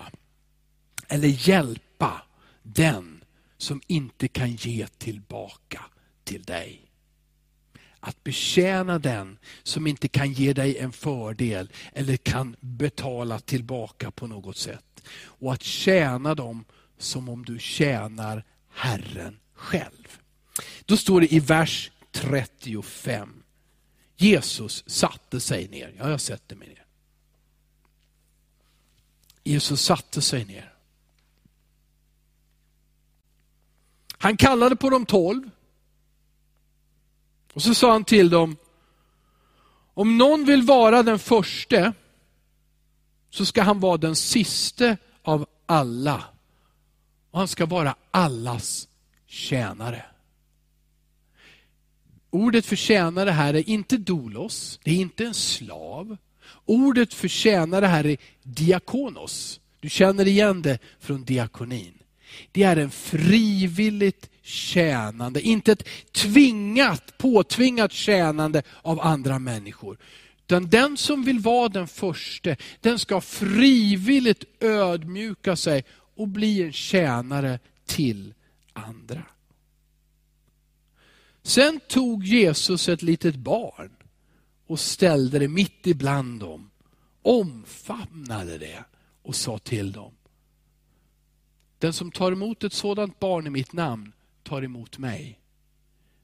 eller 1.09 1.49
hjälpa 1.49 2.23
den 2.63 3.25
som 3.59 3.81
inte 3.87 4.29
kan 4.29 4.51
ge 4.51 4.87
tillbaka 4.87 5.85
till 6.25 6.43
dig. 6.43 6.81
Att 8.01 8.25
betjäna 8.25 8.99
den 8.99 9.39
som 9.63 9.87
inte 9.87 10.09
kan 10.09 10.33
ge 10.33 10.53
dig 10.53 10.79
en 10.79 10.93
fördel 10.93 11.71
eller 11.93 12.17
kan 12.17 12.57
betala 12.61 13.39
tillbaka 13.39 14.11
på 14.11 14.27
något 14.27 14.57
sätt. 14.57 15.03
och 15.13 15.53
att 15.53 15.63
tjäna 15.63 16.35
dem 16.35 16.65
som 16.99 17.29
om 17.29 17.45
du 17.45 17.59
tjänar 17.59 18.45
Herren 18.75 19.41
själv. 19.61 20.19
Då 20.85 20.97
står 20.97 21.21
det 21.21 21.35
i 21.35 21.41
vers 21.41 21.91
35. 22.13 23.43
Jesus 24.17 24.85
satte 24.87 25.41
sig 25.41 25.69
ner. 25.69 25.95
Ja, 25.99 26.11
jag 26.11 26.21
sätter 26.21 26.57
mig 26.57 26.69
ner. 26.69 26.85
Jesus 29.45 29.83
satte 29.83 30.23
sig 30.23 30.45
ner. 30.45 30.75
Han 34.19 34.37
kallade 34.37 34.77
på 34.77 34.91
de 34.91 35.07
tolv. 35.07 35.51
Och 37.53 37.63
så 37.63 37.75
sa 37.75 37.93
han 37.93 38.05
till 38.05 38.31
dem, 38.31 38.57
om 39.95 40.19
någon 40.19 40.45
vill 40.45 40.63
vara 40.63 41.03
den 41.03 41.19
förste 41.19 41.93
så 43.31 43.47
ska 43.47 43.63
han 43.63 43.81
vara 43.81 43.97
den 43.97 44.17
siste 44.17 44.97
av 45.23 45.47
alla. 45.67 46.25
Och 47.31 47.39
han 47.39 47.49
ska 47.49 47.67
vara 47.67 47.95
allas 48.11 48.89
tjänare. 49.31 50.03
Ordet 52.31 52.67
för 52.67 52.77
tjänare 52.77 53.31
här 53.31 53.55
är 53.55 53.69
inte 53.69 53.97
dolos, 53.97 54.81
det 54.83 54.91
är 54.91 54.95
inte 54.95 55.25
en 55.25 55.35
slav. 55.35 56.17
Ordet 56.65 57.15
för 57.15 57.29
tjänare 57.29 57.87
här 57.87 58.07
är 58.07 58.17
diakonos. 58.43 59.61
Du 59.81 59.89
känner 59.89 60.29
igen 60.29 60.63
det 60.63 60.79
från 61.01 61.25
diakonin. 61.25 61.95
Det 62.53 62.63
är 62.63 62.77
en 62.77 62.91
frivilligt 62.91 64.31
tjänande, 64.43 65.41
inte 65.41 65.73
ett 65.73 65.89
tvingat, 66.13 67.19
påtvingat 67.19 67.93
tjänande 67.93 68.63
av 68.83 69.01
andra 69.01 69.39
människor. 69.39 69.99
Utan 70.47 70.71
den 70.71 70.97
som 70.97 71.25
vill 71.25 71.39
vara 71.39 71.69
den 71.69 71.89
första, 71.89 72.57
den 72.81 72.99
ska 72.99 73.21
frivilligt 73.21 74.45
ödmjuka 74.61 75.57
sig 75.57 75.85
och 76.17 76.29
bli 76.29 76.63
en 76.63 76.73
tjänare 76.73 77.59
till 77.87 78.35
andra. 78.81 79.23
Sen 81.43 81.81
tog 81.89 82.25
Jesus 82.25 82.89
ett 82.89 83.03
litet 83.03 83.37
barn 83.37 83.97
och 84.67 84.81
ställde 84.81 85.39
det 85.39 85.49
mitt 85.49 85.87
ibland 85.87 86.41
dem, 86.41 86.71
omfamnade 87.23 88.59
det 88.59 88.85
och 89.23 89.37
sa 89.37 89.59
till 89.59 89.93
dem. 89.93 90.13
Den 91.79 91.93
som 91.93 92.13
tar 92.13 92.33
emot 92.33 92.65
ett 92.65 92.73
sådant 92.73 93.19
barn 93.19 93.47
i 93.47 93.51
mitt 93.51 93.73
namn 93.73 94.13
tar 94.43 94.63
emot 94.63 94.99
mig. 94.99 95.41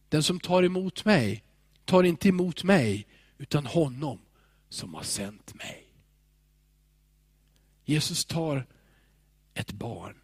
Den 0.09 0.23
som 0.23 0.41
tar 0.41 0.63
emot 0.63 1.05
mig 1.05 1.45
tar 1.85 2.03
inte 2.03 2.29
emot 2.29 2.65
mig 2.65 3.07
utan 3.39 3.67
honom 3.67 4.19
som 4.69 4.95
har 4.95 5.03
sänt 5.03 5.55
mig. 5.55 5.87
Jesus 7.85 8.25
tar 8.25 8.67
ett 9.55 9.73
barn. 9.73 10.17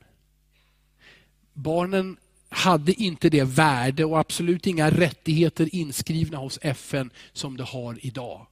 Barnen 1.52 2.16
hade 2.52 3.02
inte 3.02 3.30
det 3.30 3.44
värde 3.44 4.04
och 4.04 4.18
absolut 4.18 4.66
inga 4.66 4.90
rättigheter 4.90 5.74
inskrivna 5.74 6.38
hos 6.38 6.58
FN 6.62 7.10
som 7.32 7.56
det 7.56 7.64
har 7.64 8.06
idag. 8.06 8.46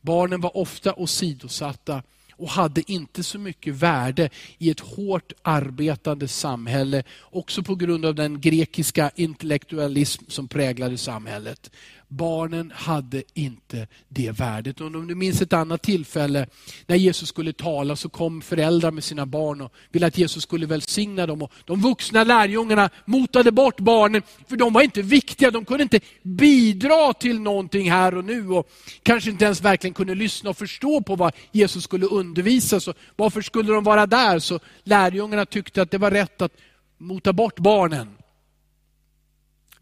Barnen 0.00 0.40
var 0.40 0.56
ofta 0.56 0.94
åsidosatta 0.94 2.02
och 2.32 2.48
hade 2.48 2.92
inte 2.92 3.22
så 3.22 3.38
mycket 3.38 3.74
värde 3.74 4.30
i 4.58 4.70
ett 4.70 4.80
hårt 4.80 5.32
arbetande 5.42 6.28
samhälle, 6.28 7.02
också 7.20 7.62
på 7.62 7.74
grund 7.74 8.04
av 8.04 8.14
den 8.14 8.40
grekiska 8.40 9.10
intellektualism 9.16 10.24
som 10.28 10.48
präglade 10.48 10.98
samhället. 10.98 11.70
Barnen 12.16 12.72
hade 12.74 13.22
inte 13.34 13.86
det 14.08 14.30
värdet. 14.30 14.80
Och 14.80 14.86
om 14.86 15.06
du 15.06 15.14
minns 15.14 15.42
ett 15.42 15.52
annat 15.52 15.82
tillfälle 15.82 16.46
när 16.86 16.96
Jesus 16.96 17.28
skulle 17.28 17.52
tala 17.52 17.96
så 17.96 18.08
kom 18.08 18.42
föräldrar 18.42 18.90
med 18.90 19.04
sina 19.04 19.26
barn 19.26 19.60
och 19.60 19.72
ville 19.90 20.06
att 20.06 20.18
Jesus 20.18 20.42
skulle 20.42 20.66
välsigna 20.66 21.26
dem. 21.26 21.42
Och 21.42 21.52
de 21.64 21.80
vuxna 21.80 22.24
lärjungarna 22.24 22.90
motade 23.04 23.52
bort 23.52 23.80
barnen 23.80 24.22
för 24.48 24.56
de 24.56 24.72
var 24.72 24.82
inte 24.82 25.02
viktiga. 25.02 25.50
De 25.50 25.64
kunde 25.64 25.82
inte 25.82 26.00
bidra 26.22 27.12
till 27.12 27.40
någonting 27.40 27.90
här 27.90 28.16
och 28.16 28.24
nu 28.24 28.48
och 28.48 28.70
kanske 29.02 29.30
inte 29.30 29.44
ens 29.44 29.60
verkligen 29.60 29.94
kunde 29.94 30.14
lyssna 30.14 30.50
och 30.50 30.58
förstå 30.58 31.02
på 31.02 31.16
vad 31.16 31.34
Jesus 31.52 31.84
skulle 31.84 32.06
undervisa. 32.06 32.80
Så 32.80 32.94
varför 33.16 33.42
skulle 33.42 33.72
de 33.72 33.84
vara 33.84 34.06
där? 34.06 34.38
Så 34.38 34.60
lärjungarna 34.84 35.46
tyckte 35.46 35.82
att 35.82 35.90
det 35.90 35.98
var 35.98 36.10
rätt 36.10 36.42
att 36.42 36.52
mota 36.98 37.32
bort 37.32 37.58
barnen. 37.58 38.21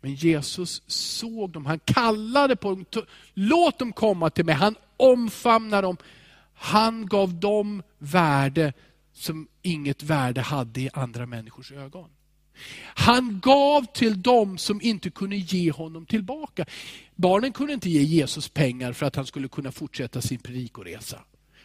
Men 0.00 0.14
Jesus 0.14 0.82
såg 0.86 1.50
dem, 1.50 1.66
han 1.66 1.78
kallade 1.78 2.56
på 2.56 2.70
dem, 2.70 2.84
låt 3.34 3.78
dem 3.78 3.92
komma 3.92 4.30
till 4.30 4.44
mig. 4.44 4.54
Han 4.54 4.76
omfamnade 4.96 5.86
dem. 5.86 5.96
Han 6.54 7.06
gav 7.06 7.34
dem 7.40 7.82
värde 7.98 8.72
som 9.12 9.48
inget 9.62 10.02
värde 10.02 10.40
hade 10.40 10.80
i 10.80 10.90
andra 10.92 11.26
människors 11.26 11.72
ögon. 11.72 12.08
Han 12.82 13.40
gav 13.40 13.86
till 13.92 14.22
dem 14.22 14.58
som 14.58 14.80
inte 14.80 15.10
kunde 15.10 15.36
ge 15.36 15.70
honom 15.70 16.06
tillbaka. 16.06 16.64
Barnen 17.16 17.52
kunde 17.52 17.72
inte 17.72 17.90
ge 17.90 18.02
Jesus 18.02 18.48
pengar 18.48 18.92
för 18.92 19.06
att 19.06 19.16
han 19.16 19.26
skulle 19.26 19.48
kunna 19.48 19.72
fortsätta 19.72 20.20
sin 20.20 20.38
predikoresa. 20.38 21.20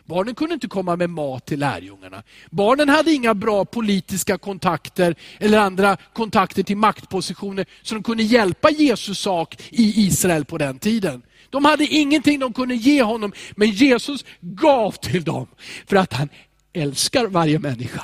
Barnen 0.05 0.35
kunde 0.35 0.53
inte 0.53 0.67
komma 0.67 0.95
med 0.95 1.09
mat 1.09 1.45
till 1.45 1.59
lärjungarna. 1.59 2.23
Barnen 2.51 2.89
hade 2.89 3.11
inga 3.11 3.33
bra 3.33 3.65
politiska 3.65 4.37
kontakter 4.37 5.15
eller 5.39 5.57
andra 5.57 5.97
kontakter 6.13 6.63
till 6.63 6.77
maktpositioner 6.77 7.65
så 7.81 7.95
de 7.95 8.03
kunde 8.03 8.23
hjälpa 8.23 8.69
Jesus 8.69 9.19
sak 9.19 9.55
i 9.69 10.05
Israel 10.07 10.45
på 10.45 10.57
den 10.57 10.79
tiden. 10.79 11.21
De 11.49 11.65
hade 11.65 11.85
ingenting 11.85 12.39
de 12.39 12.53
kunde 12.53 12.75
ge 12.75 13.03
honom, 13.03 13.31
men 13.55 13.69
Jesus 13.69 14.25
gav 14.41 14.91
till 14.91 15.23
dem 15.23 15.47
för 15.87 15.95
att 15.95 16.13
han 16.13 16.29
älskar 16.73 17.27
varje 17.27 17.59
människa. 17.59 18.03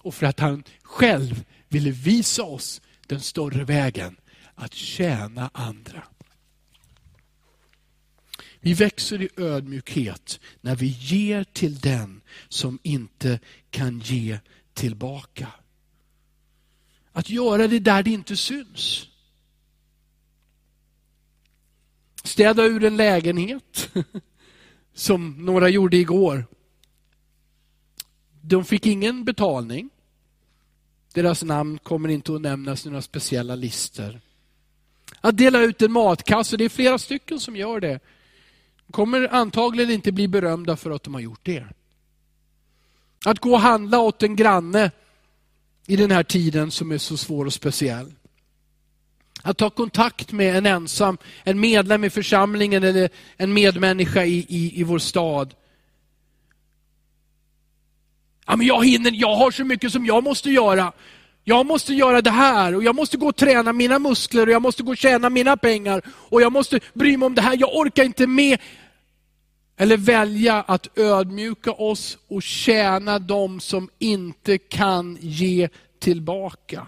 Och 0.00 0.14
för 0.14 0.26
att 0.26 0.40
han 0.40 0.64
själv 0.82 1.44
ville 1.68 1.90
visa 1.90 2.42
oss 2.42 2.80
den 3.06 3.20
större 3.20 3.64
vägen, 3.64 4.16
att 4.54 4.74
tjäna 4.74 5.50
andra. 5.54 6.02
Vi 8.60 8.74
växer 8.74 9.22
i 9.22 9.28
ödmjukhet 9.36 10.40
när 10.60 10.76
vi 10.76 10.86
ger 10.86 11.44
till 11.44 11.78
den 11.78 12.20
som 12.48 12.78
inte 12.82 13.40
kan 13.70 13.98
ge 13.98 14.38
tillbaka. 14.74 15.48
Att 17.12 17.30
göra 17.30 17.68
det 17.68 17.78
där 17.78 18.02
det 18.02 18.10
inte 18.10 18.36
syns. 18.36 19.08
Städa 22.24 22.64
ur 22.64 22.84
en 22.84 22.96
lägenhet, 22.96 23.90
som 24.94 25.44
några 25.44 25.68
gjorde 25.68 25.96
igår. 25.96 26.46
De 28.40 28.64
fick 28.64 28.86
ingen 28.86 29.24
betalning. 29.24 29.90
Deras 31.14 31.42
namn 31.42 31.78
kommer 31.78 32.08
inte 32.08 32.34
att 32.34 32.40
nämnas 32.40 32.86
i 32.86 32.88
några 32.88 33.02
speciella 33.02 33.54
listor. 33.54 34.20
Att 35.20 35.36
dela 35.36 35.60
ut 35.60 35.82
en 35.82 35.92
matkasse, 35.92 36.56
det 36.56 36.64
är 36.64 36.68
flera 36.68 36.98
stycken 36.98 37.40
som 37.40 37.56
gör 37.56 37.80
det 37.80 38.00
kommer 38.90 39.34
antagligen 39.34 39.90
inte 39.90 40.12
bli 40.12 40.28
berömda 40.28 40.76
för 40.76 40.90
att 40.90 41.02
de 41.02 41.14
har 41.14 41.20
gjort 41.20 41.40
det. 41.42 41.66
Att 43.24 43.38
gå 43.38 43.52
och 43.52 43.60
handla 43.60 43.98
åt 43.98 44.22
en 44.22 44.36
granne 44.36 44.90
i 45.86 45.96
den 45.96 46.10
här 46.10 46.22
tiden 46.22 46.70
som 46.70 46.92
är 46.92 46.98
så 46.98 47.16
svår 47.16 47.44
och 47.44 47.52
speciell. 47.52 48.12
Att 49.42 49.58
ta 49.58 49.70
kontakt 49.70 50.32
med 50.32 50.56
en 50.56 50.66
ensam, 50.66 51.18
en 51.44 51.60
medlem 51.60 52.04
i 52.04 52.10
församlingen 52.10 52.84
eller 52.84 53.08
en 53.36 53.52
medmänniska 53.52 54.24
i, 54.24 54.46
i, 54.48 54.80
i 54.80 54.84
vår 54.84 54.98
stad. 54.98 55.54
Ja, 58.46 58.56
men 58.56 58.66
jag 58.66 58.86
hinner, 58.86 59.10
jag 59.14 59.34
har 59.34 59.50
så 59.50 59.64
mycket 59.64 59.92
som 59.92 60.06
jag 60.06 60.24
måste 60.24 60.50
göra. 60.50 60.92
Jag 61.48 61.66
måste 61.66 61.94
göra 61.94 62.22
det 62.22 62.30
här 62.30 62.74
och 62.74 62.82
jag 62.82 62.94
måste 62.94 63.16
gå 63.16 63.28
och 63.28 63.36
träna 63.36 63.72
mina 63.72 63.98
muskler 63.98 64.46
och 64.46 64.52
jag 64.52 64.62
måste 64.62 64.82
gå 64.82 64.90
och 64.90 64.96
tjäna 64.96 65.30
mina 65.30 65.56
pengar 65.56 66.02
och 66.06 66.42
jag 66.42 66.52
måste 66.52 66.80
bry 66.94 67.16
mig 67.16 67.26
om 67.26 67.34
det 67.34 67.42
här. 67.42 67.56
Jag 67.60 67.76
orkar 67.76 68.04
inte 68.04 68.26
med. 68.26 68.58
Eller 69.76 69.96
välja 69.96 70.60
att 70.62 70.98
ödmjuka 70.98 71.72
oss 71.72 72.18
och 72.28 72.42
tjäna 72.42 73.18
dem 73.18 73.60
som 73.60 73.90
inte 73.98 74.58
kan 74.58 75.18
ge 75.20 75.68
tillbaka. 75.98 76.86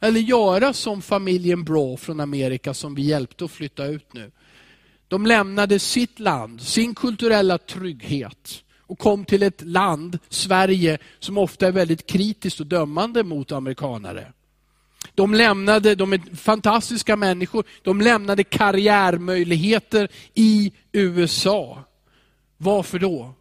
Eller 0.00 0.20
göra 0.20 0.72
som 0.72 1.02
familjen 1.02 1.64
Bra 1.64 1.96
från 1.96 2.20
Amerika 2.20 2.74
som 2.74 2.94
vi 2.94 3.02
hjälpte 3.02 3.44
att 3.44 3.50
flytta 3.50 3.86
ut 3.86 4.12
nu. 4.12 4.30
De 5.08 5.26
lämnade 5.26 5.78
sitt 5.78 6.18
land, 6.18 6.60
sin 6.60 6.94
kulturella 6.94 7.58
trygghet 7.58 8.62
och 8.86 8.98
kom 8.98 9.24
till 9.24 9.42
ett 9.42 9.62
land, 9.62 10.18
Sverige, 10.28 10.98
som 11.18 11.38
ofta 11.38 11.66
är 11.66 11.72
väldigt 11.72 12.06
kritiskt 12.06 12.60
och 12.60 12.66
dömande 12.66 13.24
mot 13.24 13.52
amerikanare. 13.52 14.32
De 15.14 15.34
lämnade, 15.34 15.94
de 15.94 16.12
är 16.12 16.36
fantastiska 16.36 17.16
människor, 17.16 17.64
de 17.82 18.00
lämnade 18.00 18.44
karriärmöjligheter 18.44 20.08
i 20.34 20.72
USA. 20.92 21.84
Varför 22.56 22.98
då? 22.98 23.34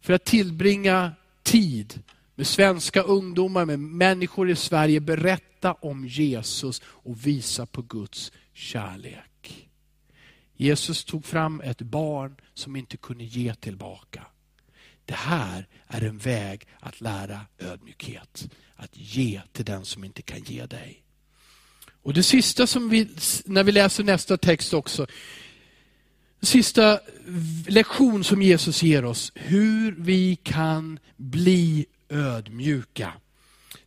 För 0.00 0.12
att 0.12 0.24
tillbringa 0.24 1.12
tid 1.42 2.02
med 2.34 2.46
svenska 2.46 3.02
ungdomar, 3.02 3.64
med 3.64 3.78
människor 3.78 4.50
i 4.50 4.56
Sverige, 4.56 5.00
berätta 5.00 5.72
om 5.72 6.06
Jesus 6.06 6.82
och 6.84 7.26
visa 7.26 7.66
på 7.66 7.82
Guds 7.82 8.32
kärlek. 8.52 9.27
Jesus 10.60 11.04
tog 11.04 11.24
fram 11.24 11.60
ett 11.60 11.82
barn 11.82 12.36
som 12.54 12.76
inte 12.76 12.96
kunde 12.96 13.24
ge 13.24 13.54
tillbaka. 13.54 14.26
Det 15.04 15.14
här 15.14 15.66
är 15.86 16.02
en 16.02 16.18
väg 16.18 16.66
att 16.80 17.00
lära 17.00 17.40
ödmjukhet. 17.58 18.48
Att 18.76 18.90
ge 18.92 19.42
till 19.52 19.64
den 19.64 19.84
som 19.84 20.04
inte 20.04 20.22
kan 20.22 20.42
ge 20.42 20.66
dig. 20.66 21.02
Och 22.02 22.14
Det 22.14 22.22
sista 22.22 22.66
som 22.66 22.88
vi, 22.88 23.08
när 23.44 23.64
vi 23.64 23.72
läser 23.72 24.04
nästa 24.04 24.36
text 24.36 24.74
också, 24.74 25.06
sista 26.40 27.00
lektion 27.66 28.24
som 28.24 28.42
Jesus 28.42 28.82
ger 28.82 29.04
oss, 29.04 29.32
hur 29.34 29.94
vi 29.98 30.36
kan 30.36 30.98
bli 31.16 31.86
ödmjuka. 32.08 33.12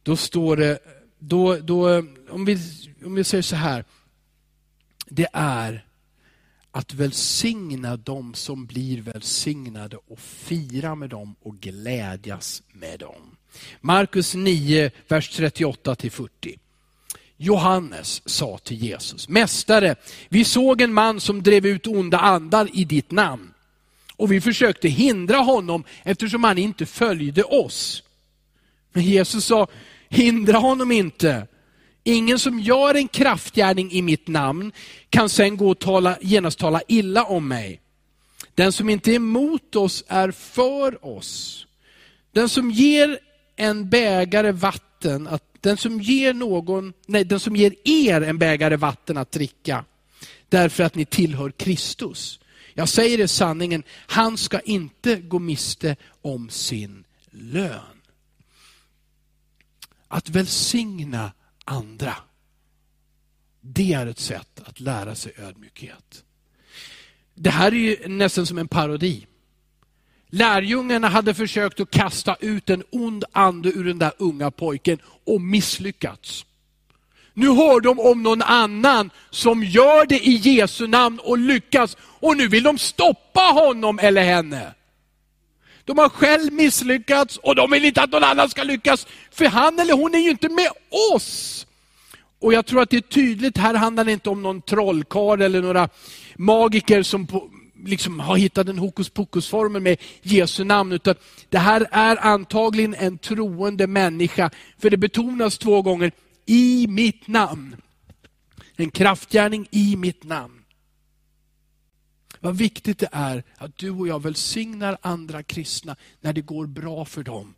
Då 0.03 0.17
står 0.17 0.57
det, 0.57 0.79
då, 1.19 1.57
då, 1.57 1.97
om, 2.29 2.45
vi, 2.45 2.57
om 3.05 3.15
vi 3.15 3.23
säger 3.23 3.41
så 3.41 3.55
här, 3.55 3.85
det 5.05 5.27
är 5.33 5.85
att 6.71 6.93
välsigna 6.93 7.97
dem 7.97 8.33
som 8.33 8.65
blir 8.65 9.01
välsignade 9.01 9.97
och 9.97 10.19
fira 10.19 10.95
med 10.95 11.09
dem 11.09 11.35
och 11.41 11.55
glädjas 11.55 12.63
med 12.73 12.99
dem. 12.99 13.37
Markus 13.81 14.35
9, 14.35 14.91
vers 15.07 15.29
38 15.29 15.95
40. 15.95 16.59
Johannes 17.37 18.21
sa 18.29 18.57
till 18.57 18.77
Jesus, 18.77 19.29
Mästare, 19.29 19.95
vi 20.29 20.43
såg 20.43 20.81
en 20.81 20.93
man 20.93 21.19
som 21.19 21.43
drev 21.43 21.65
ut 21.65 21.87
onda 21.87 22.17
andar 22.17 22.69
i 22.73 22.83
ditt 22.85 23.11
namn. 23.11 23.53
Och 24.15 24.31
vi 24.31 24.41
försökte 24.41 24.87
hindra 24.87 25.37
honom 25.37 25.83
eftersom 26.03 26.43
han 26.43 26.57
inte 26.57 26.85
följde 26.85 27.43
oss. 27.43 28.03
Men 28.93 29.03
Jesus 29.03 29.45
sa, 29.45 29.67
hindra 30.09 30.57
honom 30.57 30.91
inte. 30.91 31.47
Ingen 32.03 32.39
som 32.39 32.59
gör 32.59 32.95
en 32.95 33.07
kraftgärning 33.07 33.91
i 33.91 34.01
mitt 34.01 34.27
namn 34.27 34.71
kan 35.09 35.29
sen 35.29 35.57
gå 35.57 35.69
och 35.69 35.79
tala, 35.79 36.17
genast 36.21 36.59
tala 36.59 36.81
illa 36.87 37.23
om 37.23 37.47
mig. 37.47 37.81
Den 38.55 38.71
som 38.71 38.89
inte 38.89 39.11
är 39.11 39.15
emot 39.15 39.75
oss 39.75 40.03
är 40.07 40.31
för 40.31 41.05
oss. 41.05 41.65
Den 42.31 42.49
som 42.49 42.71
ger 42.71 43.19
en 43.55 43.89
bägare 43.89 44.51
vatten, 44.51 45.27
att, 45.27 45.43
den, 45.59 45.77
som 45.77 46.01
ger 46.01 46.33
någon, 46.33 46.93
nej, 47.05 47.23
den 47.23 47.39
som 47.39 47.55
ger 47.55 47.73
er 47.83 48.21
en 48.21 48.37
bägare 48.37 48.75
vatten 48.75 49.17
att 49.17 49.31
dricka, 49.31 49.85
därför 50.49 50.83
att 50.83 50.95
ni 50.95 51.05
tillhör 51.05 51.51
Kristus. 51.51 52.39
Jag 52.73 52.89
säger 52.89 53.17
det 53.17 53.27
sanningen, 53.27 53.83
han 54.07 54.37
ska 54.37 54.59
inte 54.59 55.15
gå 55.15 55.39
miste 55.39 55.95
om 56.21 56.49
sin 56.49 57.03
lön. 57.31 58.01
Att 60.07 60.29
välsigna 60.29 61.31
andra. 61.71 62.15
Det 63.61 63.93
är 63.93 64.07
ett 64.07 64.19
sätt 64.19 64.61
att 64.65 64.79
lära 64.79 65.15
sig 65.15 65.33
ödmjukhet. 65.37 66.23
Det 67.35 67.49
här 67.49 67.71
är 67.71 67.75
ju 67.75 68.07
nästan 68.07 68.45
som 68.45 68.57
en 68.57 68.67
parodi. 68.67 69.27
Lärjungarna 70.27 71.09
hade 71.09 71.33
försökt 71.33 71.79
att 71.79 71.91
kasta 71.91 72.35
ut 72.39 72.69
en 72.69 72.83
ond 72.89 73.23
ande 73.31 73.69
ur 73.69 73.83
den 73.83 73.99
där 73.99 74.11
unga 74.17 74.51
pojken 74.51 74.99
och 75.25 75.41
misslyckats. 75.41 76.45
Nu 77.33 77.47
hör 77.47 77.81
de 77.81 77.99
om 77.99 78.23
någon 78.23 78.41
annan 78.41 79.09
som 79.29 79.63
gör 79.63 80.05
det 80.05 80.27
i 80.27 80.35
Jesu 80.35 80.87
namn 80.87 81.19
och 81.19 81.37
lyckas 81.37 81.97
och 82.01 82.37
nu 82.37 82.47
vill 82.47 82.63
de 82.63 82.77
stoppa 82.77 83.41
honom 83.41 83.99
eller 83.99 84.23
henne. 84.23 84.73
De 85.85 85.97
har 85.97 86.09
själv 86.09 86.53
misslyckats 86.53 87.37
och 87.37 87.55
de 87.55 87.71
vill 87.71 87.85
inte 87.85 88.01
att 88.01 88.11
någon 88.11 88.23
annan 88.23 88.49
ska 88.49 88.63
lyckas, 88.63 89.07
för 89.31 89.45
han 89.45 89.79
eller 89.79 89.93
hon 89.93 90.15
är 90.15 90.19
ju 90.19 90.29
inte 90.29 90.49
med 90.49 90.69
oss. 91.13 91.67
Och 92.39 92.53
jag 92.53 92.65
tror 92.65 92.81
att 92.81 92.89
det 92.89 92.97
är 92.97 93.01
tydligt, 93.01 93.57
här 93.57 93.73
handlar 93.73 94.03
det 94.03 94.11
inte 94.11 94.29
om 94.29 94.41
någon 94.41 94.61
trollkarl 94.61 95.41
eller 95.41 95.61
några 95.61 95.89
magiker 96.35 97.03
som 97.03 97.27
på, 97.27 97.49
liksom 97.85 98.19
har 98.19 98.37
hittat 98.37 98.67
en 98.67 98.77
hokus 98.77 99.09
pokus-formel 99.09 99.81
med 99.81 99.97
Jesu 100.21 100.63
namn, 100.63 100.91
utan 100.91 101.15
det 101.49 101.57
här 101.57 101.87
är 101.91 102.25
antagligen 102.25 102.95
en 102.95 103.17
troende 103.17 103.87
människa, 103.87 104.49
för 104.79 104.89
det 104.89 104.97
betonas 104.97 105.57
två 105.57 105.81
gånger, 105.81 106.11
i 106.45 106.87
mitt 106.89 107.27
namn. 107.27 107.75
En 108.75 108.91
kraftgärning 108.91 109.67
i 109.71 109.95
mitt 109.95 110.23
namn. 110.23 110.60
Vad 112.43 112.57
viktigt 112.57 112.99
det 112.99 113.09
är 113.11 113.43
att 113.57 113.77
du 113.77 113.89
och 113.89 114.07
jag 114.07 114.23
välsignar 114.23 114.97
andra 115.01 115.43
kristna 115.43 115.95
när 116.21 116.33
det 116.33 116.41
går 116.41 116.65
bra 116.65 117.05
för 117.05 117.23
dem. 117.23 117.53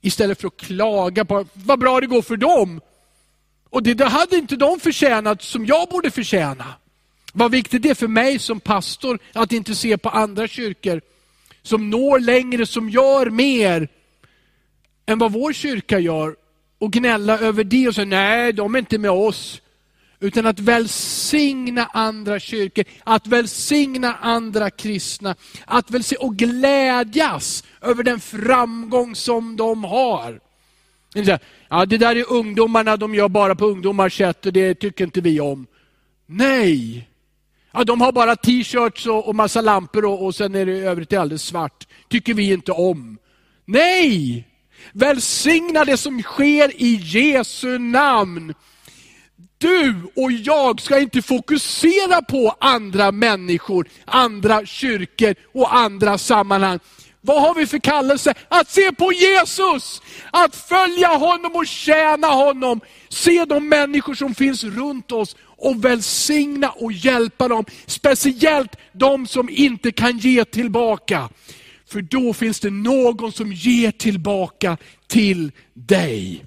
Istället 0.00 0.40
för 0.40 0.48
att 0.48 0.56
klaga 0.56 1.24
på 1.24 1.46
vad 1.52 1.78
bra 1.78 2.00
det 2.00 2.06
går 2.06 2.22
för 2.22 2.36
dem. 2.36 2.80
Och 3.70 3.82
det, 3.82 3.94
det 3.94 4.04
hade 4.04 4.36
inte 4.36 4.56
de 4.56 4.80
förtjänat 4.80 5.42
som 5.42 5.66
jag 5.66 5.88
borde 5.88 6.10
förtjäna. 6.10 6.74
Vad 7.32 7.50
viktigt 7.50 7.82
det 7.82 7.90
är 7.90 7.94
för 7.94 8.08
mig 8.08 8.38
som 8.38 8.60
pastor 8.60 9.18
att 9.32 9.52
inte 9.52 9.74
se 9.74 9.98
på 9.98 10.08
andra 10.08 10.48
kyrkor 10.48 11.00
som 11.62 11.90
når 11.90 12.18
längre, 12.18 12.66
som 12.66 12.90
gör 12.90 13.30
mer 13.30 13.88
än 15.06 15.18
vad 15.18 15.32
vår 15.32 15.52
kyrka 15.52 15.98
gör 15.98 16.36
och 16.78 16.92
gnälla 16.92 17.38
över 17.38 17.64
det 17.64 17.88
och 17.88 17.94
säga 17.94 18.04
nej, 18.04 18.52
de 18.52 18.74
är 18.74 18.78
inte 18.78 18.98
med 18.98 19.10
oss. 19.10 19.60
Utan 20.24 20.46
att 20.46 20.60
välsigna 20.60 21.86
andra 21.92 22.40
kyrkor, 22.40 22.84
att 23.04 23.26
välsigna 23.26 24.14
andra 24.14 24.70
kristna, 24.70 25.36
att 25.64 25.90
välsigna 25.90 26.24
och 26.24 26.36
glädjas 26.36 27.64
över 27.80 28.02
den 28.02 28.20
framgång 28.20 29.14
som 29.14 29.56
de 29.56 29.84
har. 29.84 30.40
Ja, 31.68 31.86
det 31.86 31.98
där 31.98 32.16
är 32.16 32.32
ungdomarna, 32.32 32.96
de 32.96 33.14
gör 33.14 33.28
bara 33.28 33.54
på 33.54 33.66
ungdomars 33.66 34.16
sätt 34.16 34.46
och 34.46 34.52
det 34.52 34.74
tycker 34.74 35.04
inte 35.04 35.20
vi 35.20 35.40
om. 35.40 35.66
Nej! 36.26 37.08
Ja, 37.72 37.84
de 37.84 38.00
har 38.00 38.12
bara 38.12 38.36
t-shirts 38.36 39.06
och, 39.06 39.28
och 39.28 39.34
massa 39.34 39.60
lampor 39.60 40.04
och, 40.04 40.24
och 40.24 40.34
sen 40.34 40.54
är 40.54 40.66
det 40.66 40.72
övrigt 40.72 41.12
alldeles 41.12 41.42
svart. 41.42 41.86
tycker 42.08 42.34
vi 42.34 42.52
inte 42.52 42.72
om. 42.72 43.18
Nej! 43.64 44.48
Välsigna 44.92 45.84
det 45.84 45.96
som 45.96 46.22
sker 46.22 46.82
i 46.82 46.94
Jesu 46.94 47.78
namn 47.78 48.54
du 49.58 49.94
och 50.16 50.32
jag 50.32 50.80
ska 50.80 51.00
inte 51.00 51.22
fokusera 51.22 52.22
på 52.22 52.56
andra 52.60 53.12
människor, 53.12 53.88
andra 54.04 54.66
kyrkor 54.66 55.34
och 55.52 55.76
andra 55.76 56.18
sammanhang. 56.18 56.78
Vad 57.26 57.42
har 57.42 57.54
vi 57.54 57.66
för 57.66 57.78
kallelse? 57.78 58.34
Att 58.48 58.70
se 58.70 58.92
på 58.92 59.12
Jesus! 59.12 60.02
Att 60.30 60.56
följa 60.56 61.08
honom 61.08 61.56
och 61.56 61.66
tjäna 61.66 62.26
honom. 62.26 62.80
Se 63.08 63.44
de 63.44 63.68
människor 63.68 64.14
som 64.14 64.34
finns 64.34 64.64
runt 64.64 65.12
oss 65.12 65.36
och 65.56 65.84
välsigna 65.84 66.70
och 66.70 66.92
hjälpa 66.92 67.48
dem. 67.48 67.64
Speciellt 67.86 68.76
de 68.92 69.26
som 69.26 69.48
inte 69.48 69.92
kan 69.92 70.18
ge 70.18 70.44
tillbaka. 70.44 71.28
För 71.86 72.02
då 72.02 72.32
finns 72.32 72.60
det 72.60 72.70
någon 72.70 73.32
som 73.32 73.52
ger 73.52 73.90
tillbaka 73.90 74.76
till 75.06 75.52
dig. 75.74 76.44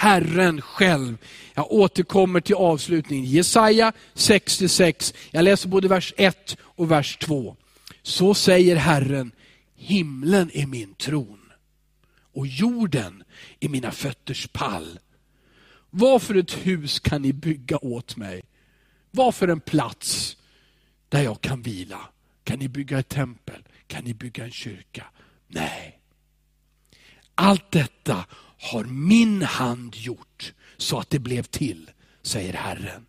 Herren 0.00 0.60
själv. 0.60 1.18
Jag 1.54 1.72
återkommer 1.72 2.40
till 2.40 2.54
avslutningen. 2.54 3.24
Jesaja 3.24 3.92
66, 4.14 5.14
jag 5.30 5.44
läser 5.44 5.68
både 5.68 5.88
vers 5.88 6.14
1 6.16 6.56
och 6.60 6.90
vers 6.90 7.16
2. 7.16 7.56
Så 8.02 8.34
säger 8.34 8.76
Herren, 8.76 9.32
himlen 9.76 10.50
är 10.54 10.66
min 10.66 10.94
tron 10.94 11.52
och 12.32 12.46
jorden 12.46 13.22
är 13.60 13.68
mina 13.68 13.90
fötters 13.90 14.48
pall. 14.52 14.98
Vad 15.90 16.22
för 16.22 16.34
ett 16.34 16.66
hus 16.66 17.00
kan 17.00 17.22
ni 17.22 17.32
bygga 17.32 17.78
åt 17.78 18.16
mig? 18.16 18.42
Vad 19.10 19.34
för 19.34 19.48
en 19.48 19.60
plats 19.60 20.36
där 21.08 21.22
jag 21.22 21.40
kan 21.40 21.62
vila? 21.62 22.00
Kan 22.44 22.58
ni 22.58 22.68
bygga 22.68 22.98
ett 22.98 23.08
tempel? 23.08 23.62
Kan 23.86 24.04
ni 24.04 24.14
bygga 24.14 24.44
en 24.44 24.52
kyrka? 24.52 25.04
Nej. 25.48 25.98
Allt 27.34 27.70
detta 27.70 28.24
har 28.60 28.84
min 28.84 29.42
hand 29.42 29.96
gjort 29.96 30.54
så 30.76 30.98
att 30.98 31.10
det 31.10 31.18
blev 31.18 31.42
till, 31.42 31.90
säger 32.22 32.52
Herren. 32.52 33.06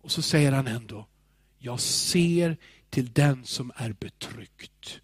Och 0.00 0.12
så 0.12 0.22
säger 0.22 0.52
han 0.52 0.66
ändå, 0.66 1.06
jag 1.58 1.80
ser 1.80 2.56
till 2.90 3.12
den 3.12 3.44
som 3.44 3.72
är 3.76 3.92
betryckt. 3.92 5.00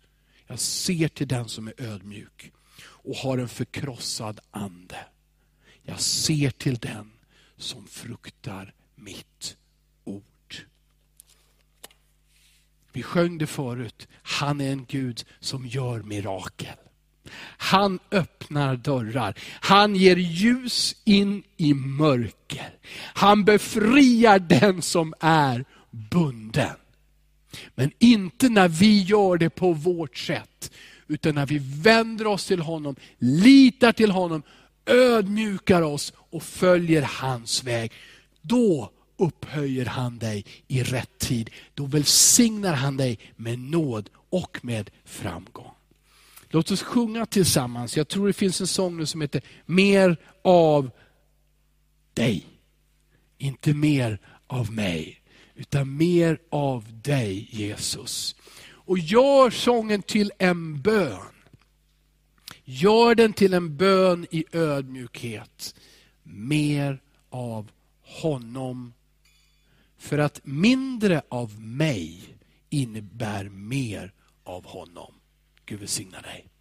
Jag 0.47 0.59
ser 0.59 1.09
till 1.09 1.29
den 1.29 1.49
som 1.49 1.69
är 1.69 1.75
ödmjuk 1.79 2.53
och 2.85 3.17
har 3.17 3.39
en 3.39 3.49
förkrossad 3.49 4.41
ande. 4.51 5.07
Jag 5.83 6.01
ser 6.01 6.51
till 6.51 6.77
den 6.77 7.13
som 7.57 7.87
fruktar 7.87 8.75
mitt 8.95 9.57
ord. 10.05 10.57
Vi 12.93 13.03
sjöng 13.03 13.39
det 13.39 13.47
förut, 13.47 14.09
han 14.23 14.61
är 14.61 14.73
en 14.73 14.85
Gud 14.85 15.25
som 15.41 15.67
gör 15.67 16.03
mirakel. 16.03 16.77
Han 17.57 17.99
öppnar 18.11 18.77
dörrar. 18.77 19.35
Han 19.61 19.97
ger 19.97 20.17
ljus 20.17 20.97
in 21.05 21.43
i 21.57 21.75
mörker. 21.75 22.75
Han 23.15 23.45
befriar 23.45 24.39
den 24.39 24.83
som 24.83 25.15
är 25.21 25.65
bunden. 25.91 26.77
Men 27.75 27.91
inte 27.99 28.49
när 28.49 28.69
vi 28.69 29.03
gör 29.03 29.37
det 29.37 29.51
på 29.51 29.73
vårt 29.73 30.17
sätt, 30.17 30.73
utan 31.09 31.35
när 31.35 31.47
vi 31.47 31.59
vänder 31.59 32.27
oss 32.27 32.47
till 32.47 32.61
honom, 32.61 32.97
litar 33.19 33.93
till 33.93 34.11
honom, 34.11 34.43
ödmjukar 34.87 35.83
oss 35.83 36.13
och 36.17 36.43
följer 36.43 37.03
hans 37.03 37.65
väg. 37.65 37.93
Då 38.43 38.91
upphöjer 39.17 39.87
han 39.87 40.19
dig 40.19 40.45
i 40.69 40.83
rätt 40.83 41.19
tid. 41.19 41.51
Då 41.75 41.87
välsignar 41.87 42.75
han 42.75 42.97
dig 42.97 43.19
med 43.37 43.59
nåd 43.59 44.11
och 44.31 44.59
med 44.63 44.91
framgång. 45.05 45.73
Låt 46.53 46.71
oss 46.71 46.83
sjunga 46.83 47.27
tillsammans. 47.27 47.97
Jag 47.97 48.09
tror 48.09 48.27
det 48.27 48.33
finns 48.33 48.61
en 48.61 48.67
sång 48.67 48.97
nu 48.97 49.07
som 49.07 49.21
heter 49.21 49.43
Mer 49.67 50.17
av 50.43 50.91
dig. 52.15 52.47
Inte 53.39 53.75
mer 53.75 54.19
av 54.47 54.73
mig, 54.73 55.23
utan 55.55 55.97
mer 55.97 56.39
av 56.51 57.01
dig 57.03 57.49
Jesus. 57.51 58.37
Och 58.65 58.99
gör 58.99 59.51
sången 59.51 60.03
till 60.03 60.33
en 60.39 60.83
bön. 60.83 61.33
Gör 62.65 63.15
den 63.15 63.33
till 63.33 63.55
en 63.55 63.77
bön 63.77 64.27
i 64.31 64.45
ödmjukhet. 64.53 65.75
Mer 66.23 67.03
av 67.31 67.71
honom. 68.03 68.93
För 69.99 70.19
att 70.19 70.41
mindre 70.45 71.23
av 71.29 71.61
mig 71.61 72.37
innebär 72.71 73.49
mer 73.49 74.13
av 74.45 74.67
honom. 74.67 75.15
Gud 75.73 75.81
välsigna 75.81 76.21
dig. 76.21 76.52